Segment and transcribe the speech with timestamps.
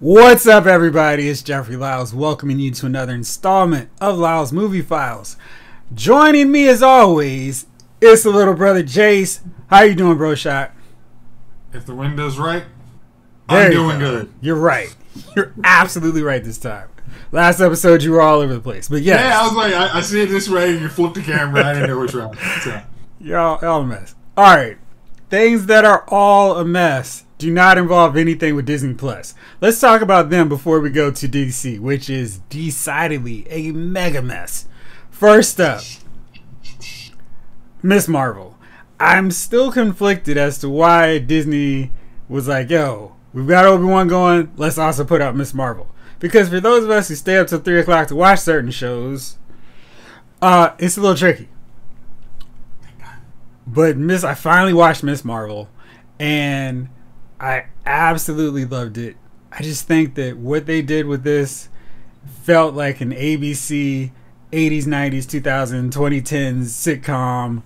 [0.00, 1.28] What's up, everybody?
[1.28, 5.36] It's Jeffrey Lyles welcoming you to another installment of Lyles Movie Files.
[5.94, 7.66] Joining me, as always,
[8.00, 9.40] is the little brother Jace.
[9.68, 10.34] How you doing, bro?
[10.34, 10.72] Shot.
[11.72, 12.64] If the window's right,
[13.48, 14.10] There I'm doing go.
[14.22, 14.34] good.
[14.40, 14.94] You're right.
[15.36, 16.88] You're absolutely right this time.
[17.30, 19.98] Last episode, you were all over the place, but yes, Yeah, I was like, I,
[19.98, 20.72] I see it this way.
[20.72, 21.64] And you flip the camera.
[21.64, 22.28] I didn't know which way.
[22.62, 22.82] So,
[23.20, 24.14] you're all, all a mess.
[24.36, 24.76] All right,
[25.30, 29.34] things that are all a mess do not involve anything with Disney Plus.
[29.60, 34.66] Let's talk about them before we go to DC, which is decidedly a mega mess.
[35.10, 35.82] First up,
[37.82, 38.56] Miss Marvel.
[38.98, 41.92] I'm still conflicted as to why Disney
[42.30, 45.88] was like, yo, we've got Obi Wan going, let's also put out Miss Marvel.
[46.20, 49.36] Because for those of us who stay up till 3 o'clock to watch certain shows,
[50.40, 51.50] uh, it's a little tricky.
[53.66, 55.68] But Miss, I finally watched Miss Marvel,
[56.18, 56.88] and
[57.40, 59.16] I absolutely loved it.
[59.52, 61.68] I just think that what they did with this
[62.42, 64.10] felt like an ABC
[64.52, 67.62] 80s, 90s, 2000, 2010s sitcom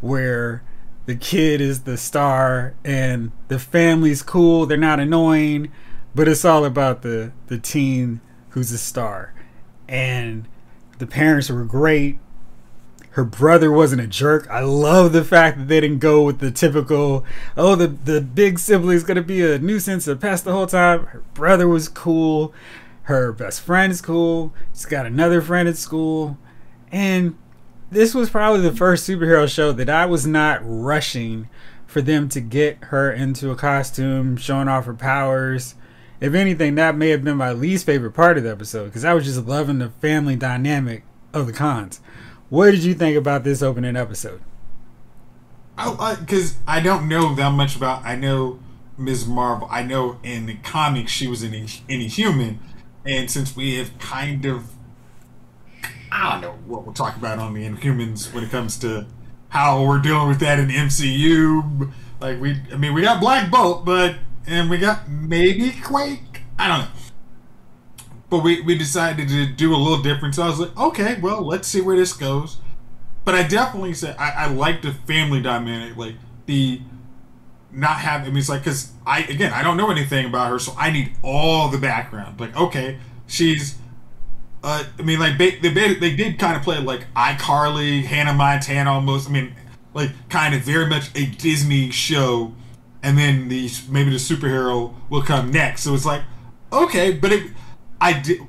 [0.00, 0.62] where
[1.06, 5.70] the kid is the star and the family's cool, they're not annoying,
[6.14, 9.32] but it's all about the the teen who's a star.
[9.88, 10.48] And
[10.98, 12.18] the parents were great.
[13.12, 14.48] Her brother wasn't a jerk.
[14.50, 17.24] I love the fact that they didn't go with the typical,
[17.58, 21.06] oh, the, the big sibling's gonna be a nuisance, a pest the whole time.
[21.06, 22.54] Her brother was cool.
[23.04, 24.54] Her best friend is cool.
[24.72, 26.38] She's got another friend at school.
[26.90, 27.36] And
[27.90, 31.50] this was probably the first superhero show that I was not rushing
[31.86, 35.74] for them to get her into a costume, showing off her powers.
[36.18, 39.12] If anything, that may have been my least favorite part of the episode because I
[39.12, 42.00] was just loving the family dynamic of the Khans.
[42.52, 44.42] What did you think about this opening episode?
[45.74, 48.04] because I, don't know that much about.
[48.04, 48.60] I know
[48.98, 49.26] Ms.
[49.26, 49.66] Marvel.
[49.70, 51.54] I know in the comics she was an
[51.88, 52.60] Inhuman,
[53.06, 54.66] and since we have kind of,
[56.12, 59.06] I don't know what we'll talk about on the Inhumans when it comes to
[59.48, 61.90] how we're dealing with that in MCU.
[62.20, 64.16] Like we, I mean, we got Black Bolt, but
[64.46, 66.42] and we got maybe Quake.
[66.58, 66.90] I don't know.
[68.32, 70.36] But we, we decided to do a little different.
[70.36, 72.56] So I was like, okay, well, let's see where this goes.
[73.26, 76.14] But I definitely said I, I like the family dynamic, like
[76.46, 76.80] the
[77.70, 78.28] not having.
[78.28, 80.90] I mean, it's like because I again I don't know anything about her, so I
[80.90, 82.40] need all the background.
[82.40, 83.76] Like, okay, she's.
[84.64, 88.92] Uh, I mean, like they, they they did kind of play like iCarly, Hannah Montana,
[88.92, 89.28] almost.
[89.28, 89.54] I mean,
[89.92, 92.54] like kind of very much a Disney show,
[93.02, 95.82] and then the maybe the superhero will come next.
[95.82, 96.22] So it's like,
[96.72, 97.50] okay, but it,
[98.02, 98.40] I did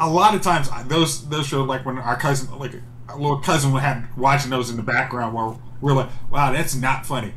[0.00, 2.72] a lot of times those those shows like when our cousin like
[3.08, 6.74] our little cousin would have watching those in the background while we're like, wow, that's
[6.74, 7.34] not funny.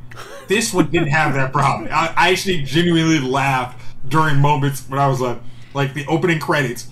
[0.48, 1.90] This one didn't have that problem.
[1.92, 5.42] I, I actually genuinely laughed during moments when I was like,
[5.74, 6.88] like the opening credits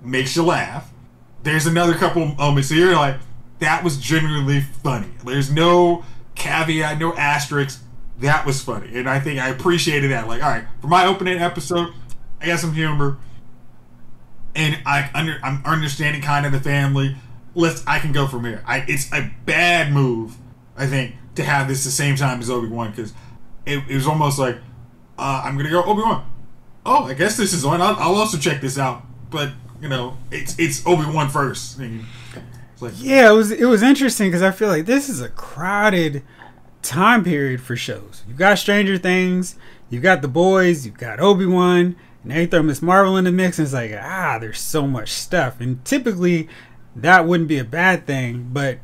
[0.00, 0.92] makes you laugh.
[1.42, 3.16] There's another couple moments here like
[3.58, 5.08] that was genuinely funny.
[5.24, 6.04] There's no
[6.36, 7.82] caveat, no asterisk.
[8.18, 10.28] That was funny, and I think I appreciated that.
[10.28, 11.92] Like, all right, for my opening episode,
[12.40, 13.18] I got some humor
[14.54, 17.16] and I under I'm understanding kind of the family.
[17.54, 18.62] Let's I can go from here.
[18.66, 20.36] I it's a bad move,
[20.76, 23.12] I think, to have this the same time as Obi Wan because
[23.66, 24.56] it, it was almost like
[25.18, 26.30] uh, I'm gonna go Obi Wan.
[26.86, 27.80] Oh, I guess this is on.
[27.80, 29.50] I'll, I'll also check this out, but
[29.80, 31.78] you know, it's it's Obi Wan first.
[31.80, 35.28] It's like Yeah, it was it was interesting because I feel like this is a
[35.28, 36.22] crowded
[36.82, 38.22] time period for shows.
[38.28, 39.56] You've got Stranger Things,
[39.90, 43.32] you've got The Boys, you've got Obi Wan, and they throw Miss Marvel in the
[43.32, 45.60] mix, and it's like ah, there's so much stuff.
[45.60, 46.48] And typically,
[46.96, 48.78] that wouldn't be a bad thing, but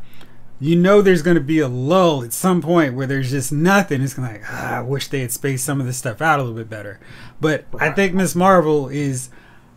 [0.60, 4.02] you know there's going to be a lull at some point where there's just nothing.
[4.02, 6.56] It's like ah, I wish they had spaced some of this stuff out a little
[6.56, 7.00] bit better.
[7.40, 9.30] But I think Miss Marvel is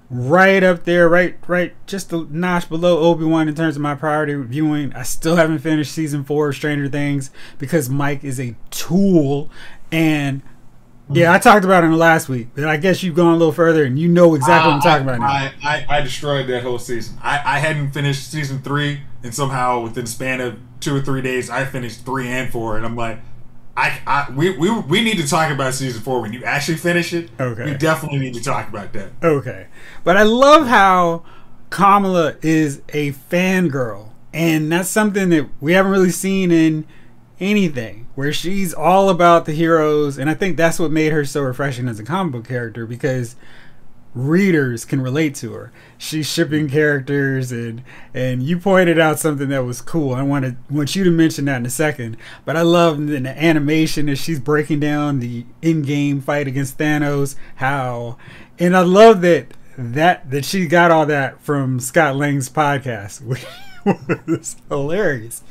[0.10, 3.96] right up there, right, right, just a notch below Obi Wan in terms of my
[3.96, 4.94] priority viewing.
[4.94, 9.50] I still haven't finished season four of Stranger Things because Mike is a tool,
[9.92, 10.42] and
[11.12, 13.38] yeah, I talked about it in the last week, but I guess you've gone a
[13.38, 15.20] little further and you know exactly what I'm talking about.
[15.20, 15.28] Now.
[15.28, 17.18] I, I, I destroyed that whole season.
[17.22, 21.22] I, I hadn't finished season three, and somehow within the span of two or three
[21.22, 23.20] days, I finished three and four, and I'm like,
[23.76, 27.12] I, I we, we we need to talk about season four when you actually finish
[27.14, 27.30] it.
[27.40, 27.66] Okay.
[27.66, 29.12] we definitely need to talk about that.
[29.24, 29.68] Okay.
[30.04, 31.24] But I love how
[31.74, 34.10] Kamala is a fangirl.
[34.32, 36.86] And that's something that we haven't really seen in
[37.40, 40.18] anything, where she's all about the heroes.
[40.18, 43.36] And I think that's what made her so refreshing as a comic book character because
[44.14, 45.72] readers can relate to her.
[45.98, 47.84] She's shipping characters and
[48.14, 50.14] and you pointed out something that was cool.
[50.14, 52.18] I wanted want you to mention that in a second.
[52.46, 57.36] But I love in the animation as she's breaking down the Endgame fight against Thanos,
[57.56, 58.18] how
[58.60, 59.48] and I love that
[59.78, 63.46] that that she got all that from Scott Lang's podcast, which
[64.28, 65.44] was hilarious.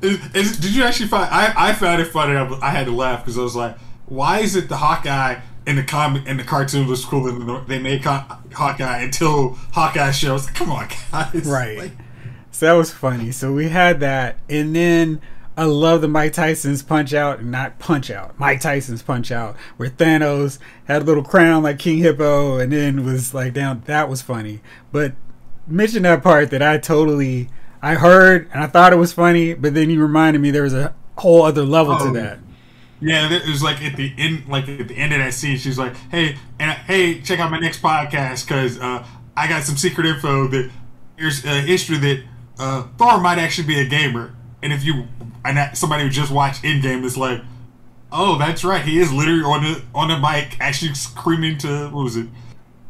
[0.00, 1.28] Is, is, did you actually find?
[1.32, 2.36] I, I found it funny.
[2.36, 5.76] I, I had to laugh because I was like, "Why is it the Hawkeye in
[5.76, 10.46] the comic in the cartoon was cooler than the, they made Hawkeye until Hawkeye shows?
[10.50, 11.44] Come on, guys!
[11.46, 11.78] Right.
[11.78, 11.92] Like,
[12.50, 13.30] so that was funny.
[13.30, 15.20] So we had that, and then
[15.56, 18.38] I love the Mike Tyson's punch out, not punch out.
[18.38, 23.04] Mike Tyson's punch out, where Thanos had a little crown like King Hippo, and then
[23.04, 23.82] was like down.
[23.86, 24.60] That was funny.
[24.90, 25.12] But
[25.66, 27.50] mention that part that I totally
[27.82, 30.74] I heard and I thought it was funny, but then you reminded me there was
[30.74, 32.38] a whole other level oh, to that.
[33.00, 35.76] Yeah, it was like at the end, like at the end of that scene, she's
[35.76, 39.04] like, "Hey, and hey, check out my next podcast because uh,
[39.36, 40.70] I got some secret info that
[41.16, 42.22] here's a history that
[42.60, 45.08] uh, Thor might actually be a gamer, and if you
[45.44, 47.42] and somebody who just watched Endgame is like,
[48.12, 52.04] oh, that's right, he is literally on the on the mic, actually screaming to what
[52.04, 52.28] was it,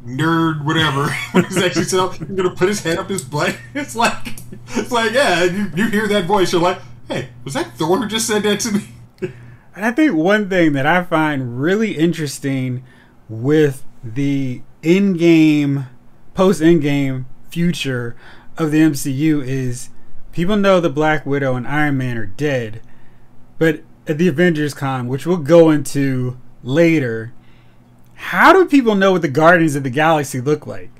[0.07, 1.09] nerd, whatever.
[1.47, 3.57] he's actually so he's gonna put his head up his butt.
[3.75, 4.35] It's like,
[4.69, 6.79] it's like, yeah, you, you hear that voice, you're like,
[7.09, 8.89] hey, was that Thor who just said that to me?
[9.75, 12.85] And I think one thing that I find really interesting
[13.27, 15.89] with the Endgame,
[16.35, 18.15] post-Endgame future
[18.59, 19.89] of the MCU is
[20.33, 22.83] people know the Black Widow and Iron Man are dead,
[23.59, 27.33] but at the Avengers Con, which we'll go into later,
[28.23, 30.91] how do people know what the Guardians of the Galaxy look like?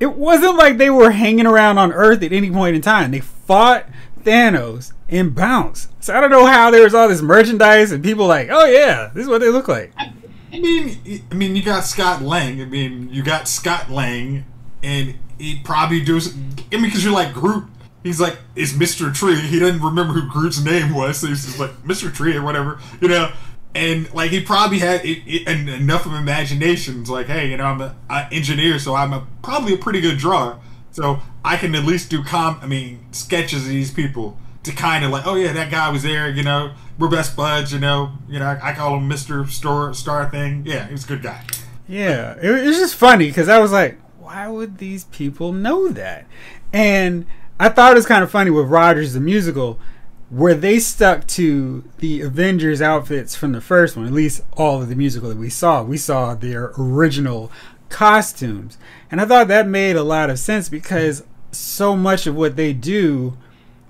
[0.00, 3.10] It wasn't like they were hanging around on Earth at any point in time.
[3.10, 3.84] They fought
[4.22, 5.90] Thanos and bounced.
[6.02, 9.10] So I don't know how there was all this merchandise and people like, oh yeah,
[9.14, 9.92] this is what they look like.
[9.98, 10.12] I
[10.58, 12.62] mean, I mean, you got Scott Lang.
[12.62, 14.46] I mean, you got Scott Lang,
[14.82, 16.34] and he probably does.
[16.34, 17.64] I mean, because you're like Groot.
[18.02, 19.14] He's like, it's Mr.
[19.14, 19.36] Tree.
[19.36, 22.12] He doesn't remember who Groot's name was, so he's just like Mr.
[22.12, 23.30] Tree or whatever, you know
[23.76, 27.00] and like he probably had it, it, enough of imagination.
[27.00, 30.18] It's like, hey, you know, I'm an engineer, so I'm a, probably a pretty good
[30.18, 30.58] drawer.
[30.90, 32.58] So I can at least do com.
[32.62, 36.02] I mean, sketches of these people to kind of like, oh yeah, that guy was
[36.02, 36.28] there.
[36.28, 37.72] You know, we're best buds.
[37.72, 40.62] You know, you know, I, I call him Mister Star Star thing.
[40.66, 41.44] Yeah, he's a good guy.
[41.86, 46.26] Yeah, it was just funny because I was like, why would these people know that?
[46.72, 47.26] And
[47.60, 49.78] I thought it was kind of funny with Rogers the musical
[50.28, 54.88] where they stuck to the Avengers outfits from the first one, at least all of
[54.88, 55.82] the musical that we saw.
[55.82, 57.50] We saw their original
[57.88, 58.76] costumes.
[59.10, 62.72] And I thought that made a lot of sense because so much of what they
[62.72, 63.36] do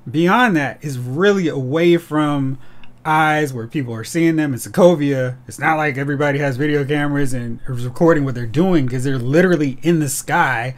[0.08, 2.58] beyond that is really away from
[3.04, 5.36] eyes where people are seeing them in Sokovia.
[5.48, 9.18] It's not like everybody has video cameras and is recording what they're doing because they're
[9.18, 10.74] literally in the sky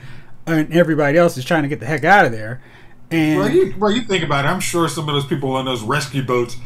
[0.47, 2.63] and everybody else is trying to get the heck out of there.
[3.11, 4.49] And well you, well, you think about it.
[4.49, 6.57] I'm sure some of those people on those rescue boats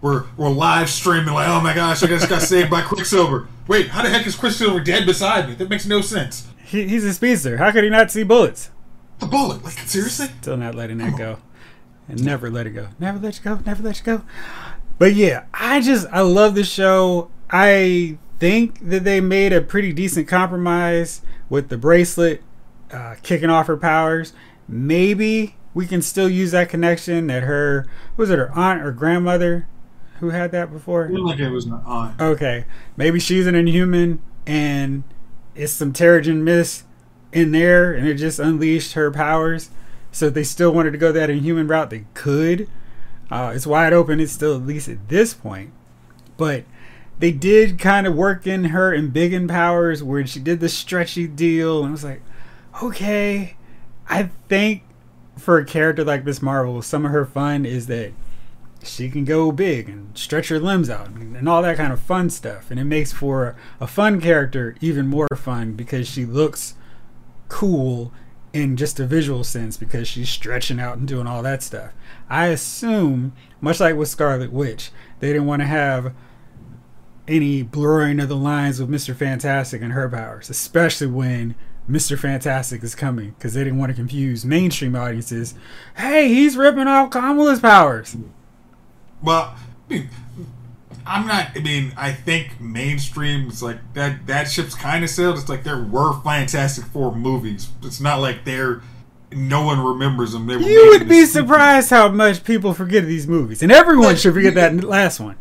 [0.00, 3.88] were were live streaming like, "Oh my gosh, I just got saved by Quicksilver." Wait,
[3.88, 5.54] how the heck is Quicksilver dead beside me?
[5.54, 6.46] That makes no sense.
[6.64, 7.56] He, he's a speedster.
[7.56, 8.70] How could he not see bullets?
[9.18, 10.28] The bullet, like seriously?
[10.40, 11.38] Still not letting that go,
[12.08, 12.88] and never let it go.
[12.98, 13.60] Never let you go.
[13.66, 14.22] Never let you go.
[14.98, 17.30] But yeah, I just I love the show.
[17.50, 22.42] I think that they made a pretty decent compromise with the bracelet
[22.92, 24.32] uh, kicking off her powers.
[24.68, 27.86] Maybe we can still use that connection that her
[28.16, 29.68] was it her aunt or grandmother
[30.18, 31.08] who had that before?
[31.08, 32.20] Like it was an aunt.
[32.20, 32.64] Okay,
[32.96, 35.04] maybe she's an inhuman and
[35.54, 36.82] it's some Terrigen Mist
[37.32, 39.70] in there, and it just unleashed her powers.
[40.10, 42.68] So if they still wanted to go that inhuman route, they could.
[43.30, 44.18] Uh, it's wide open.
[44.18, 45.70] It's still at least at this point,
[46.36, 46.64] but
[47.20, 51.84] they did kind of work in her embiggen powers where she did the stretchy deal,
[51.84, 52.22] and I was like,
[52.82, 53.54] okay,
[54.08, 54.82] I think
[55.38, 58.12] for a character like Miss Marvel, some of her fun is that
[58.82, 62.30] she can go big and stretch her limbs out and all that kind of fun
[62.30, 62.70] stuff.
[62.70, 66.74] And it makes for a fun character even more fun because she looks
[67.48, 68.12] cool
[68.52, 71.92] in just a visual sense because she's stretching out and doing all that stuff.
[72.28, 74.90] I assume, much like with Scarlet Witch,
[75.20, 76.14] they didn't want to have
[77.26, 79.14] any blurring of the lines with Mr.
[79.14, 81.54] Fantastic and her powers, especially when
[81.88, 82.18] Mr.
[82.18, 85.54] Fantastic is coming because they didn't want to confuse mainstream audiences.
[85.96, 88.16] Hey, he's ripping off Kamala's powers.
[89.22, 89.54] Well,
[89.88, 90.08] I mean,
[91.06, 91.56] I'm not.
[91.56, 94.26] I mean, I think mainstream is like that.
[94.26, 95.38] That ship's kind of sailed.
[95.38, 97.70] It's like there were Fantastic Four movies.
[97.82, 98.82] It's not like they're.
[99.30, 100.48] No one remembers them.
[100.48, 104.82] you would be surprised how much people forget these movies, and everyone should forget that
[104.82, 105.36] last one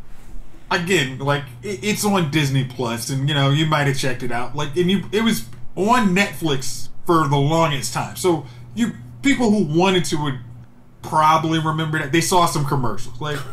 [0.72, 4.56] again, like it's on Disney Plus, and you know you might have checked it out.
[4.56, 5.46] Like, and you, it was
[5.77, 8.15] on Netflix for the longest time.
[8.15, 10.39] So you people who wanted to would
[11.01, 13.39] probably remember that they saw some commercials like.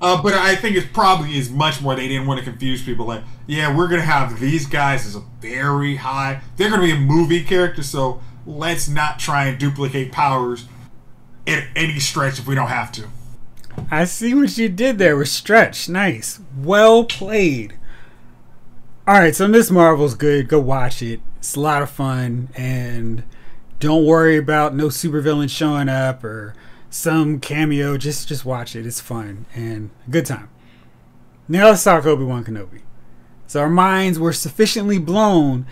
[0.00, 1.96] Uh, but I think it probably is much more.
[1.96, 3.04] They didn't want to confuse people.
[3.04, 6.40] Like, yeah, we're gonna have these guys as a very high.
[6.56, 10.66] They're gonna be a movie character, so let's not try and duplicate powers
[11.48, 13.08] at any stretch if we don't have to.
[13.90, 15.88] I see what you did there with Stretch.
[15.88, 16.40] Nice.
[16.56, 17.74] Well played.
[19.06, 20.48] Alright, so Miss Marvel's good.
[20.48, 21.20] Go watch it.
[21.48, 22.50] It's a lot of fun.
[22.56, 23.22] And
[23.80, 26.54] don't worry about no supervillain showing up or
[26.90, 27.96] some cameo.
[27.96, 28.84] Just just watch it.
[28.84, 30.50] It's fun and a good time.
[31.48, 32.82] Now let's talk Obi Wan Kenobi.
[33.46, 35.64] So our minds were sufficiently blown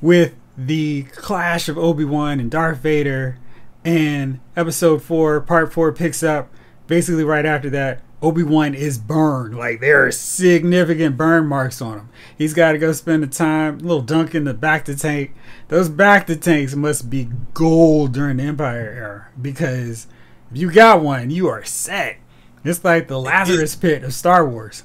[0.00, 3.38] with the clash of Obi Wan and Darth Vader,
[3.84, 6.48] and Episode Four, Part Four picks up
[6.86, 8.02] basically right after that.
[8.20, 9.56] Obi Wan is burned.
[9.56, 12.08] Like there are significant burn marks on him.
[12.36, 15.34] He's got to go spend the time, little dunk in the bacta tank.
[15.68, 20.08] Those bacta tanks must be gold during the Empire era because
[20.50, 22.18] if you got one, you are set.
[22.64, 24.82] It's like the Lazarus pit of Star Wars.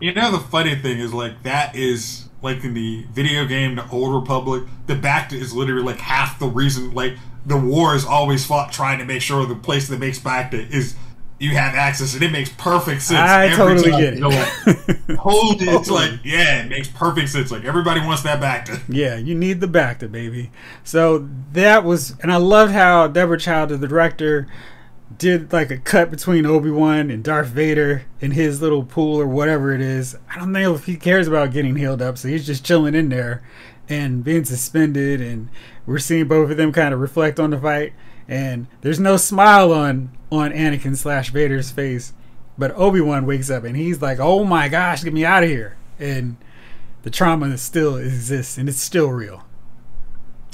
[0.00, 3.88] You know the funny thing is like that is like in the video game The
[3.90, 7.14] Old Republic, the bacta is literally like half the reason like
[7.46, 10.96] the war is always fought trying to make sure the place that makes bacta is
[11.42, 13.18] you have access and it makes perfect sense.
[13.18, 14.22] I totally get it.
[15.18, 15.68] Hold it.
[15.68, 17.50] It's like, yeah, it makes perfect sense.
[17.50, 18.80] Like everybody wants that bacta.
[18.92, 20.50] Yeah, you need the bacta, baby.
[20.84, 24.46] So that was and I loved how Deborah Chow, the director,
[25.18, 29.26] did like a cut between Obi Wan and Darth Vader in his little pool or
[29.26, 30.16] whatever it is.
[30.32, 33.08] I don't know if he cares about getting healed up, so he's just chilling in
[33.08, 33.42] there
[33.88, 35.20] and being suspended.
[35.20, 35.48] And
[35.86, 37.94] we're seeing both of them kind of reflect on the fight.
[38.28, 42.14] And there's no smile on on Anakin slash Vader's face,
[42.56, 45.50] but Obi Wan wakes up and he's like, "Oh my gosh, get me out of
[45.50, 46.36] here!" And
[47.02, 49.44] the trauma still exists and it's still real.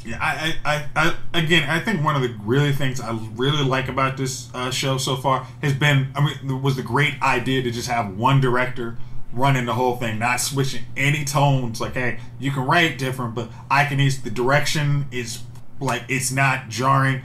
[0.05, 3.89] Yeah, I, I, I, again, I think one of the really things I really like
[3.89, 7.71] about this uh, show so far has been, I mean, was the great idea to
[7.71, 8.97] just have one director
[9.33, 11.81] running the whole thing, not switching any tones.
[11.81, 15.43] Like, hey, you can write different, but I can use the direction is
[15.81, 17.23] like it's not jarring,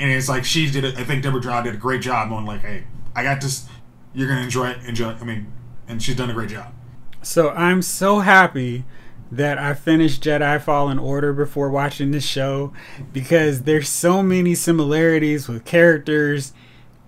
[0.00, 0.84] and it's like she did.
[0.84, 0.98] it.
[0.98, 3.68] I think Deborah Chow did a great job on like, hey, I got this.
[4.14, 4.84] You're gonna enjoy it.
[4.84, 5.10] Enjoy.
[5.10, 5.52] I mean,
[5.86, 6.72] and she's done a great job.
[7.22, 8.84] So I'm so happy
[9.30, 12.72] that I finished Jedi Fallen Order before watching this show
[13.12, 16.52] because there's so many similarities with characters.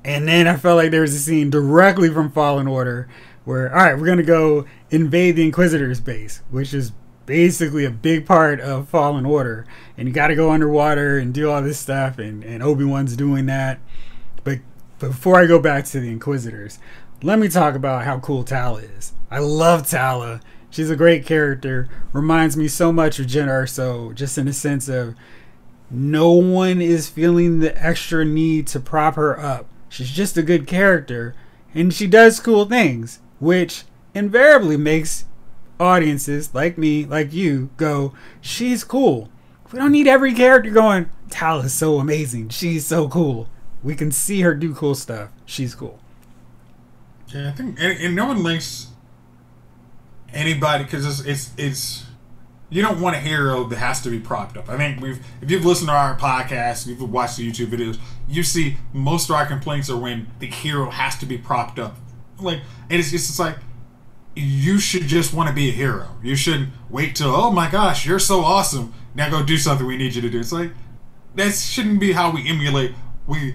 [0.04, 3.08] And then I felt like there was a scene directly from Fallen Order
[3.44, 6.92] where, all right, we're going to go invade the Inquisitor's base, which is
[7.26, 9.67] basically a big part of Fallen Order.
[9.97, 13.17] And you got to go underwater and do all this stuff, and, and Obi Wan's
[13.17, 13.79] doing that.
[14.45, 14.61] But
[14.99, 16.79] before I go back to the Inquisitors,
[17.23, 19.12] let me talk about how cool Tala is.
[19.31, 20.41] I love Tala.
[20.71, 21.88] She's a great character.
[22.12, 25.14] Reminds me so much of Jyn Erso, just in the sense of
[25.91, 29.67] no one is feeling the extra need to prop her up.
[29.88, 31.35] She's just a good character,
[31.75, 35.26] and she does cool things, which invariably makes
[35.82, 39.28] audiences like me, like you, go, she's cool.
[39.72, 42.50] We don't need every character going, Tala's so amazing.
[42.50, 43.48] She's so cool.
[43.82, 45.30] We can see her do cool stuff.
[45.44, 45.98] She's cool.
[47.28, 48.88] Yeah, I think, and, and no one links
[50.32, 52.06] anybody because it's, it's it's
[52.70, 54.68] you don't want a hero that has to be propped up.
[54.68, 57.98] I think we've if you've listened to our podcast, if you've watched the YouTube videos,
[58.28, 61.96] you see most of our complaints are when the hero has to be propped up.
[62.38, 62.60] Like
[62.90, 63.56] and it's it's just like
[64.34, 66.08] you should just want to be a hero.
[66.22, 68.94] You shouldn't wait till oh my gosh, you're so awesome.
[69.14, 70.40] Now go do something we need you to do.
[70.40, 70.72] It's like
[71.34, 72.94] that shouldn't be how we emulate
[73.26, 73.54] we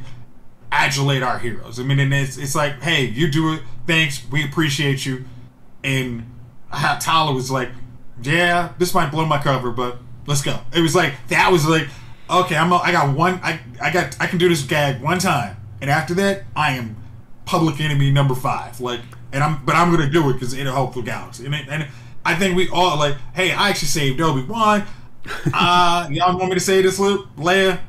[0.71, 1.79] adulate our heroes.
[1.79, 3.61] I mean, and it's it's like, hey, you do it.
[3.85, 5.25] Thanks, we appreciate you.
[5.83, 6.29] And
[6.99, 7.69] Tala was like,
[8.21, 10.59] yeah, this might blow my cover, but let's go.
[10.73, 11.87] It was like that was like,
[12.29, 15.19] okay, I'm a, I got one, I I got I can do this gag one
[15.19, 16.97] time, and after that, I am
[17.45, 18.79] public enemy number five.
[18.81, 21.45] Like, and I'm but I'm gonna do it because it'll help the galaxy.
[21.45, 21.87] And, it, and
[22.25, 24.85] I think we all like, hey, I actually saved Obi Wan.
[25.53, 27.79] Uh, y'all want me to say this, Luke, Leia?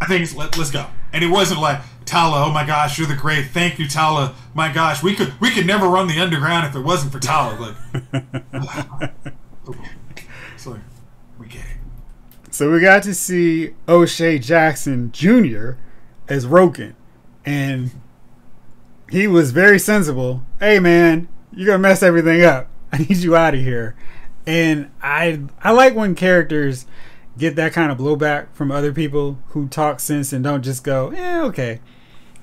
[0.00, 0.86] I think it's, let, let's go.
[1.12, 3.48] And it wasn't like Tala, oh my gosh, you're the great.
[3.48, 4.34] Thank you, Tala.
[4.54, 7.76] My gosh, we could we could never run the underground if it wasn't for Tala.
[7.92, 9.12] Like,
[10.56, 10.78] so
[11.38, 11.76] we get it.
[12.50, 15.72] So we got to see O'Shea Jackson Jr.
[16.28, 16.94] as Roken,
[17.44, 17.90] and
[19.10, 20.42] he was very sensible.
[20.60, 22.68] Hey man, you're gonna mess everything up.
[22.92, 23.94] I need you out of here.
[24.46, 26.86] And I I like when characters
[27.36, 31.12] get that kind of blowback from other people who talk sense and don't just go,
[31.12, 31.80] yeah, okay.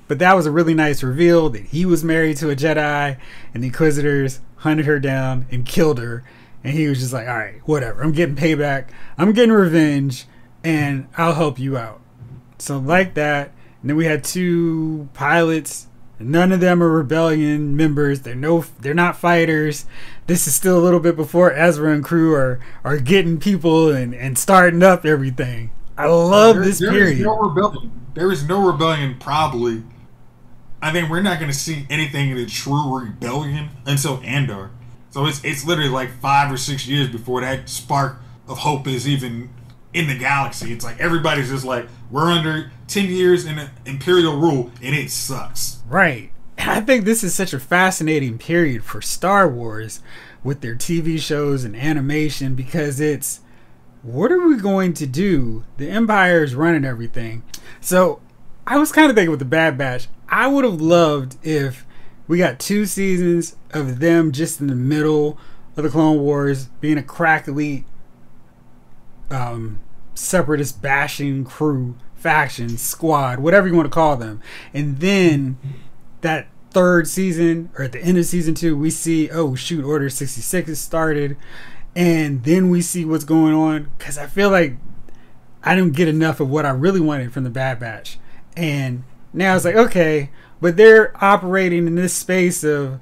[0.08, 3.18] But that was a really nice reveal that he was married to a Jedi
[3.54, 6.24] and the Inquisitors hunted her down and killed her.
[6.64, 8.02] and he was just like, "All right, whatever.
[8.04, 8.88] I'm getting payback.
[9.20, 10.26] I'm getting revenge,
[10.64, 12.02] and I'll help you out."
[12.58, 15.88] So like that, and then we had two pilots.
[16.20, 18.22] None of them are rebellion members.
[18.22, 19.86] They're no, they're not fighters.
[20.28, 24.16] This is still a little bit before Ezra and crew are are getting people and
[24.16, 25.72] and starting up everything.
[25.98, 27.20] I love there, this there period.
[27.20, 27.92] Is no rebellion.
[28.14, 29.18] There is no rebellion.
[29.20, 29.84] Probably,
[30.82, 34.72] I think we're not going to see anything in a true rebellion until Andor.
[35.10, 39.08] So it's it's literally like five or six years before that spark of hope is
[39.08, 39.50] even
[39.96, 40.74] in the galaxy.
[40.74, 45.82] It's like everybody's just like we're under ten years in imperial rule and it sucks.
[45.88, 46.32] Right.
[46.58, 50.02] I think this is such a fascinating period for Star Wars
[50.44, 53.40] with their TV shows and animation because it's
[54.04, 55.64] what are we going to do?
[55.78, 57.44] The Empire is running everything.
[57.80, 58.22] So
[58.68, 61.86] I was kind of thinking with the Bad Batch, I would have loved if
[62.28, 65.38] we got two seasons of them just in the middle
[65.78, 67.86] of the Clone Wars being a crack elite
[69.30, 69.80] um,
[70.16, 74.42] separatist bashing crew, faction, squad, whatever you want to call them.
[74.74, 75.58] And then
[76.22, 80.10] that third season, or at the end of season two, we see, oh shoot, Order
[80.10, 81.38] 66 has started.
[81.96, 83.92] And then we see what's going on.
[83.98, 84.78] Because I feel like
[85.64, 88.20] I didn't get enough of what I really wanted from the Bad Batch.
[88.58, 89.04] And
[89.34, 90.30] now it's like, okay,
[90.62, 93.00] but they're operating in this space of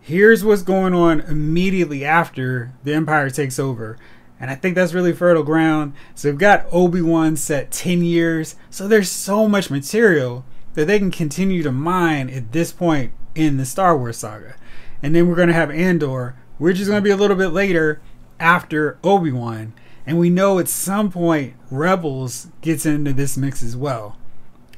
[0.00, 3.98] here's what's going on immediately after the Empire takes over.
[4.40, 5.94] And I think that's really fertile ground.
[6.14, 8.56] So we've got Obi Wan set 10 years.
[8.68, 13.56] So there's so much material that they can continue to mine at this point in
[13.56, 14.56] the Star Wars saga.
[15.02, 17.48] And then we're going to have Andor, which is going to be a little bit
[17.48, 18.00] later
[18.40, 19.72] after Obi Wan.
[20.06, 24.18] And we know at some point Rebels gets into this mix as well.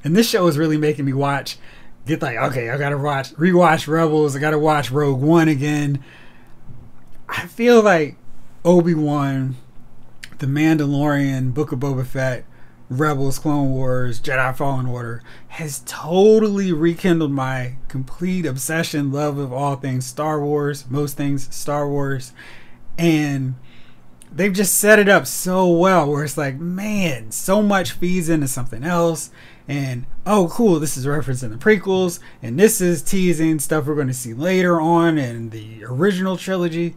[0.05, 1.59] And this show is really making me watch,
[2.07, 6.05] get like, okay, I gotta watch, rewatch Rebels, I gotta watch Rogue One again.
[7.29, 8.17] I feel like
[8.67, 9.55] Obi Wan,
[10.39, 12.45] The Mandalorian, Book of Boba Fett,
[12.91, 19.77] Rebels, Clone Wars, Jedi Fallen Order has totally rekindled my complete obsession, love of all
[19.77, 22.33] things Star Wars, most things Star Wars.
[22.99, 23.55] And
[24.33, 28.49] they've just set it up so well where it's like, man, so much feeds into
[28.49, 29.31] something else.
[29.69, 34.09] And oh, cool, this is referencing the prequels, and this is teasing stuff we're going
[34.09, 36.97] to see later on in the original trilogy.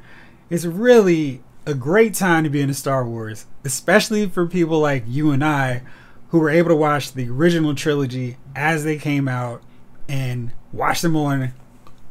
[0.50, 5.32] It's really a great time to be into Star Wars, especially for people like you
[5.32, 5.84] and I
[6.30, 9.62] who were able to watch the original trilogy as they came out
[10.08, 11.54] and watch them on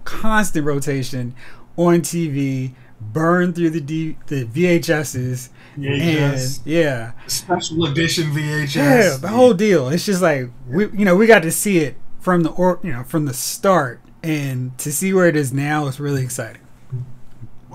[0.05, 1.35] constant rotation
[1.77, 6.59] on TV, burn through the D, the VHSs, VHS.
[6.59, 8.75] and yeah, Special edition VHS.
[8.77, 9.89] yeah, the whole deal.
[9.89, 12.93] It's just like we, you know, we got to see it from the or you
[12.93, 16.63] know from the start, and to see where it is now is really exciting.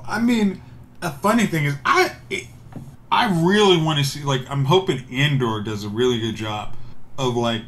[0.06, 0.62] I mean,
[1.04, 2.48] a funny thing is, I it,
[3.12, 4.24] I really want to see.
[4.24, 6.76] Like, I'm hoping Andor does a really good job
[7.18, 7.62] of like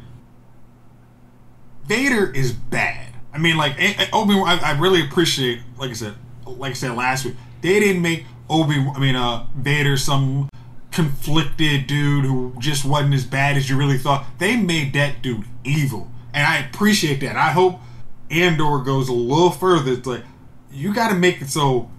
[1.86, 3.12] Vader is bad.
[3.32, 3.74] I mean, like
[4.12, 4.34] Obi.
[4.34, 6.14] I, I really appreciate, like I said,
[6.46, 8.74] like I said last week, they didn't make Obi.
[8.74, 10.48] I mean, uh, Vader some
[10.90, 14.24] conflicted dude who just wasn't as bad as you really thought.
[14.38, 17.36] They made that dude evil, and I appreciate that.
[17.36, 17.80] I hope
[18.30, 19.92] Andor goes a little further.
[19.92, 20.24] It's like
[20.72, 21.90] you got to make it so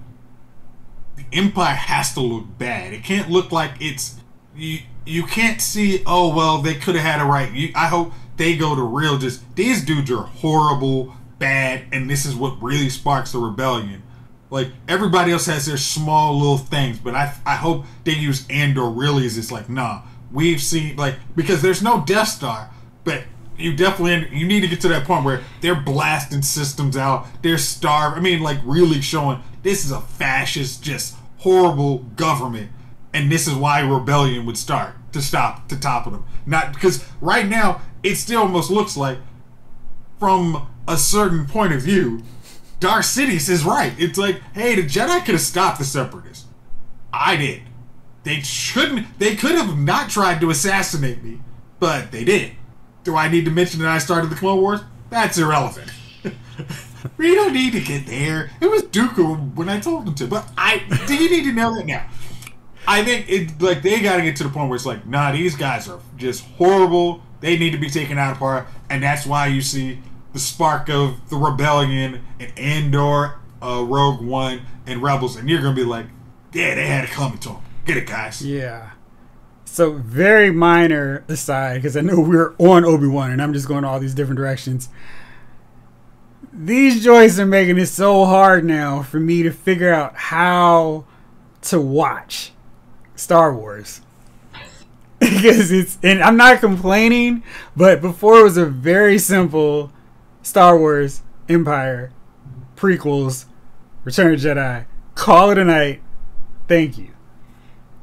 [1.34, 2.94] Empire has to look bad.
[2.94, 4.16] It can't look like it's
[4.56, 4.80] you.
[5.06, 6.04] You can't see.
[6.06, 7.52] Oh well, they could have had it right.
[7.52, 9.18] You, I hope they go to real.
[9.18, 14.04] Just these dudes are horrible, bad, and this is what really sparks the rebellion.
[14.50, 18.90] Like everybody else has their small little things, but I I hope they use Andor
[18.90, 20.04] really as it's like nah.
[20.32, 22.70] We've seen like because there's no Death Star,
[23.04, 23.24] but
[23.58, 27.28] you definitely you need to get to that point where they're blasting systems out.
[27.42, 28.18] They're starved.
[28.18, 32.72] I mean, like really showing this is a fascist, just horrible government,
[33.14, 36.26] and this is why rebellion would start to stop to topple them.
[36.46, 39.18] Not because right now it still almost looks like,
[40.20, 42.24] from a certain point of view,
[42.80, 43.94] Darth Sidious is right.
[43.98, 46.46] It's like, hey, the Jedi could have stopped the Separatists.
[47.12, 47.64] I did.
[48.24, 49.20] They shouldn't.
[49.20, 51.40] They could have not tried to assassinate me,
[51.80, 52.54] but they did.
[53.08, 54.82] Do I need to mention that I started the Clone Wars?
[55.10, 55.90] That's irrelevant.
[57.18, 58.52] we don't need to get there.
[58.60, 61.74] It was Dooku when I told him to, but I do you need to know
[61.78, 62.06] that now?
[62.86, 65.32] I think it like they got to get to the point where it's like, nah,
[65.32, 67.22] these guys are just horrible.
[67.40, 70.02] They need to be taken out of apart, and that's why you see
[70.34, 75.74] the spark of the rebellion and Andor, uh, Rogue One, and Rebels, and you're gonna
[75.74, 76.08] be like,
[76.52, 77.62] yeah, they had it coming to them.
[77.86, 78.42] Get it, guys.
[78.42, 78.92] Yeah.
[79.68, 83.84] So very minor aside, because I know we're on Obi Wan, and I'm just going
[83.84, 84.90] all these different directions.
[86.52, 91.06] These joints are making it so hard now for me to figure out how
[91.64, 92.54] to watch
[93.16, 94.02] Star Wars.
[95.20, 97.44] because it's and I'm not complaining,
[97.76, 99.92] but before it was a very simple
[100.42, 102.12] Star Wars Empire
[102.76, 103.46] prequels,
[104.06, 106.02] Return of Jedi, call it a night.
[106.68, 107.17] Thank you.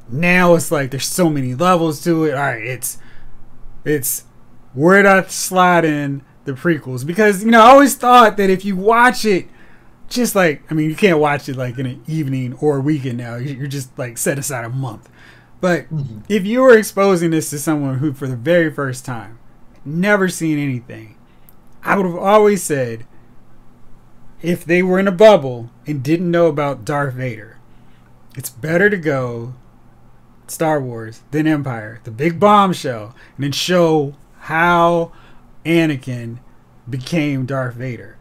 [0.08, 2.34] Now it's like there's so many levels to it.
[2.34, 2.98] All right, it's
[3.84, 4.24] it's
[4.72, 7.06] where did I slide in the prequels?
[7.06, 9.48] Because you know I always thought that if you watch it,
[10.08, 13.18] just like I mean you can't watch it like in an evening or a weekend
[13.18, 13.36] now.
[13.36, 15.08] You're just like set aside a month.
[15.60, 16.18] But mm-hmm.
[16.28, 19.38] if you were exposing this to someone who, for the very first time,
[19.82, 21.16] never seen anything,
[21.82, 23.06] I would have always said,
[24.42, 27.58] if they were in a bubble and didn't know about Darth Vader,
[28.36, 29.54] it's better to go
[30.46, 35.12] Star Wars then Empire, the big bombshell, and then show how
[35.64, 36.38] Anakin
[36.88, 38.18] became Darth Vader.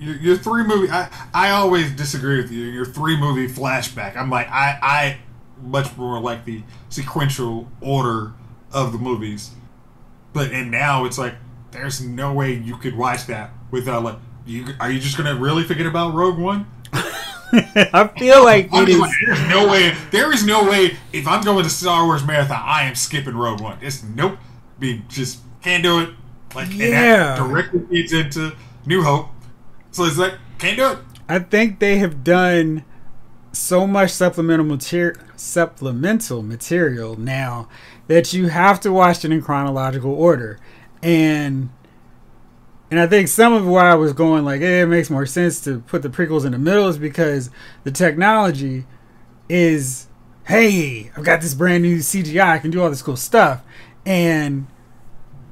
[0.00, 2.64] Your, your three movie, I, I always disagree with you.
[2.64, 4.16] Your three movie flashback.
[4.16, 5.18] I'm like, I, I
[5.62, 8.32] much more like the sequential order
[8.72, 9.52] of the movies.
[10.32, 11.34] But and now it's like
[11.70, 15.64] there's no way you could watch that without like you are you just gonna really
[15.64, 16.66] forget about Rogue One?
[17.92, 18.98] I feel like it is.
[18.98, 19.94] Like, there's no way.
[20.10, 20.96] There is no way.
[21.12, 23.78] If I'm going to Star Wars marathon, I am skipping Rogue One.
[23.80, 24.38] It's nope.
[24.78, 26.10] Be just can't do it.
[26.54, 28.54] Like yeah, directly feeds into
[28.86, 29.28] New Hope.
[29.90, 30.98] So it's like can't do it.
[31.28, 32.84] I think they have done
[33.52, 37.68] so much supplemental material supplemental material now
[38.08, 40.58] that you have to watch it in chronological order
[41.02, 41.70] and
[42.90, 45.60] and I think some of why I was going like, hey, it makes more sense
[45.64, 47.50] to put the prequels in the middle is because
[47.84, 48.86] the technology
[49.48, 50.06] is,
[50.46, 53.62] hey, I've got this brand new CGI, I can do all this cool stuff.
[54.06, 54.66] And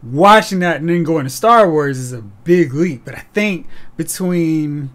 [0.03, 3.05] watching that and then going to Star Wars is a big leap.
[3.05, 4.91] But I think between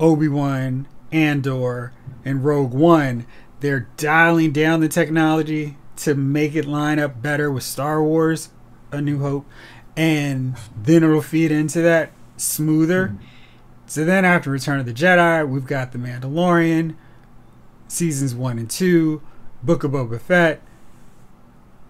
[0.00, 1.92] Obi Wan, Andor,
[2.24, 3.26] and Rogue One,
[3.60, 8.50] they're dialing down the technology to make it line up better with Star Wars,
[8.90, 9.46] A New Hope,
[9.96, 13.08] and then it'll feed into that smoother.
[13.08, 13.24] Mm-hmm.
[13.86, 16.96] So then after Return of the Jedi, we've got The Mandalorian,
[17.86, 19.22] seasons one and two,
[19.62, 20.62] Book of Boba Fett,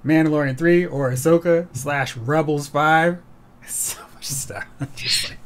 [0.04, 3.18] Mandalorian three, or Ahsoka slash Rebels five.
[3.66, 4.66] So much stuff.
[4.80, 5.38] like,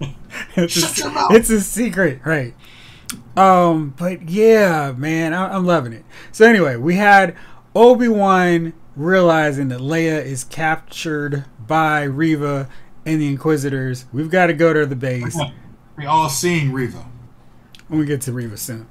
[0.56, 2.54] it's, a, it's a secret, right?
[3.36, 6.04] Um, but yeah, man, I, am loving it.
[6.32, 7.36] So anyway, we had
[7.74, 12.68] Obi Wan realizing that Leia is captured by Reva
[13.04, 14.06] and the Inquisitors.
[14.12, 15.38] We've got to go to the base.
[15.96, 17.06] We all seeing Reva.
[17.88, 18.88] When we get to Reva soon.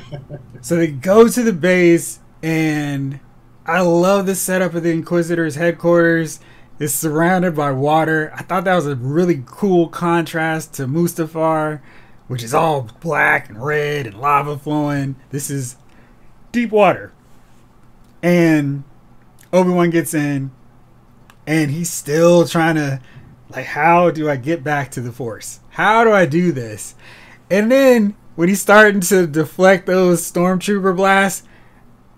[0.60, 3.20] so they go to the base, and
[3.66, 6.40] I love the setup of the Inquisitors headquarters.
[6.78, 8.32] It's surrounded by water.
[8.34, 11.80] I thought that was a really cool contrast to Mustafar
[12.30, 15.16] which is all black and red and lava flowing.
[15.30, 15.74] This is
[16.52, 17.12] deep water.
[18.22, 18.84] And
[19.52, 20.50] Obi Wan gets in,
[21.46, 23.00] and he's still trying to,
[23.50, 25.60] like, how do I get back to the Force?
[25.70, 26.94] How do I do this?
[27.50, 31.46] And then when he's starting to deflect those stormtrooper blasts,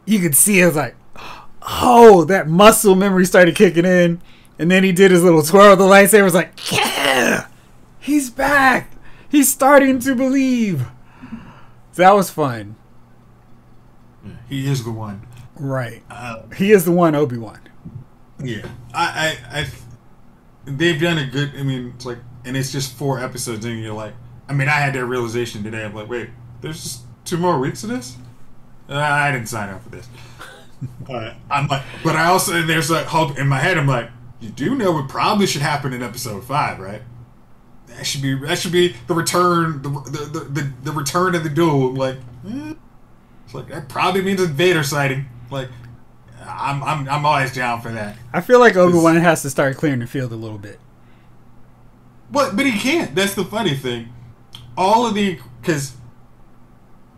[0.05, 0.95] you could see it was like,
[1.63, 4.21] oh, that muscle memory started kicking in.
[4.59, 6.25] And then he did his little twirl of the lightsaber.
[6.25, 7.47] Was like, yeah,
[7.99, 8.93] he's back.
[9.29, 10.87] He's starting to believe.
[11.93, 12.77] So that was fun.
[14.49, 15.27] He is the one.
[15.57, 16.03] Right.
[16.11, 17.61] Uh, he is the one, Obi Wan.
[18.43, 18.67] Yeah.
[18.95, 19.67] I, I, I,
[20.65, 21.53] they've done a good.
[21.57, 24.15] I mean, it's like, and it's just four episodes, and you're like,
[24.49, 25.85] I mean, I had that realization today.
[25.85, 28.17] I'm like, wait, there's just two more weeks of this.
[28.89, 30.09] Uh, I didn't sign up for this.
[31.09, 33.79] uh, I'm like, but I also there's a hope in my head.
[33.79, 34.11] I'm like,
[34.41, 37.03] you do know what probably should happen in episode five, right?
[37.97, 41.51] that should be that should be the return the the, the, the return of the
[41.51, 41.93] duel.
[41.93, 42.17] Like,
[42.49, 42.75] eh.
[43.45, 45.27] it's like that probably means a Vader sighting.
[45.53, 45.69] Like,
[46.47, 48.17] I'm I'm I'm always down for that.
[48.33, 50.81] I feel like Obi Wan has to start clearing the field a little bit.
[52.31, 53.15] But but he can't.
[53.15, 54.13] That's the funny thing.
[54.77, 55.95] All of the because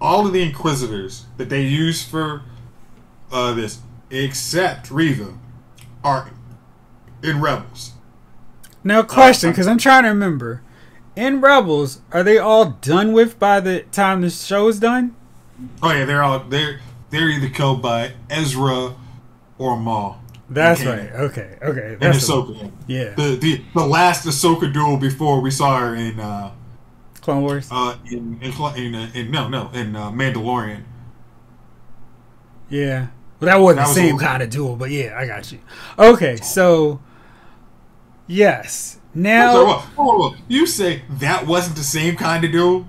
[0.01, 2.43] all of the Inquisitors that they use for
[3.33, 3.79] uh, this,
[4.11, 5.39] except Reva,
[6.03, 6.31] are
[7.23, 7.93] in Rebels.
[8.83, 10.61] Now, question, because uh, I'm trying to remember.
[11.17, 15.15] In Rebels, are they all done with by the time the show is done?
[15.83, 16.81] Oh yeah, they're all they're
[17.15, 18.95] they're either killed by Ezra
[19.59, 20.21] or Maul.
[20.51, 21.11] That's right.
[21.13, 21.57] Okay.
[21.63, 21.97] Okay.
[21.99, 22.73] That's and Ahsoka.
[22.87, 23.15] yeah.
[23.15, 26.53] The, the the last Ahsoka duel before we saw her in uh,
[27.21, 27.69] Clone Wars.
[27.71, 30.83] Uh, in in, in, uh, in no no in uh, Mandalorian.
[32.69, 33.09] Yeah.
[33.41, 35.59] Well, that wasn't that the was same kind of duel, but yeah, I got you.
[35.99, 37.01] Okay, so
[38.27, 38.99] Yes.
[39.15, 39.85] Now,
[40.49, 42.89] you say that wasn't the same kind of duel?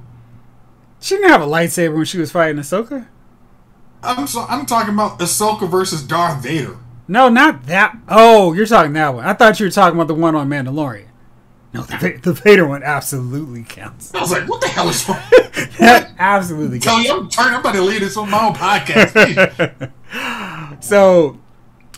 [0.99, 3.07] She didn't have a lightsaber when she was fighting Ahsoka.
[4.05, 6.77] I'm so, I'm talking about Ahsoka versus Darth Vader.
[7.07, 7.97] No, not that.
[8.07, 9.25] Oh, you're talking that one.
[9.25, 11.07] I thought you were talking about the one on Mandalorian.
[11.73, 14.13] No, the, the Vader one absolutely counts.
[14.15, 15.19] I was like, what the hell is wrong?
[15.79, 17.09] that absolutely Tell counts.
[17.09, 17.53] you, I'm turning.
[17.55, 19.91] I'm about to lead this on my own podcast.
[20.81, 21.39] So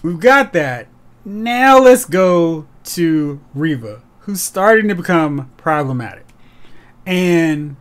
[0.02, 0.88] we've got that.
[1.26, 6.26] Now let's go to Reva, who's starting to become problematic.
[7.06, 7.76] And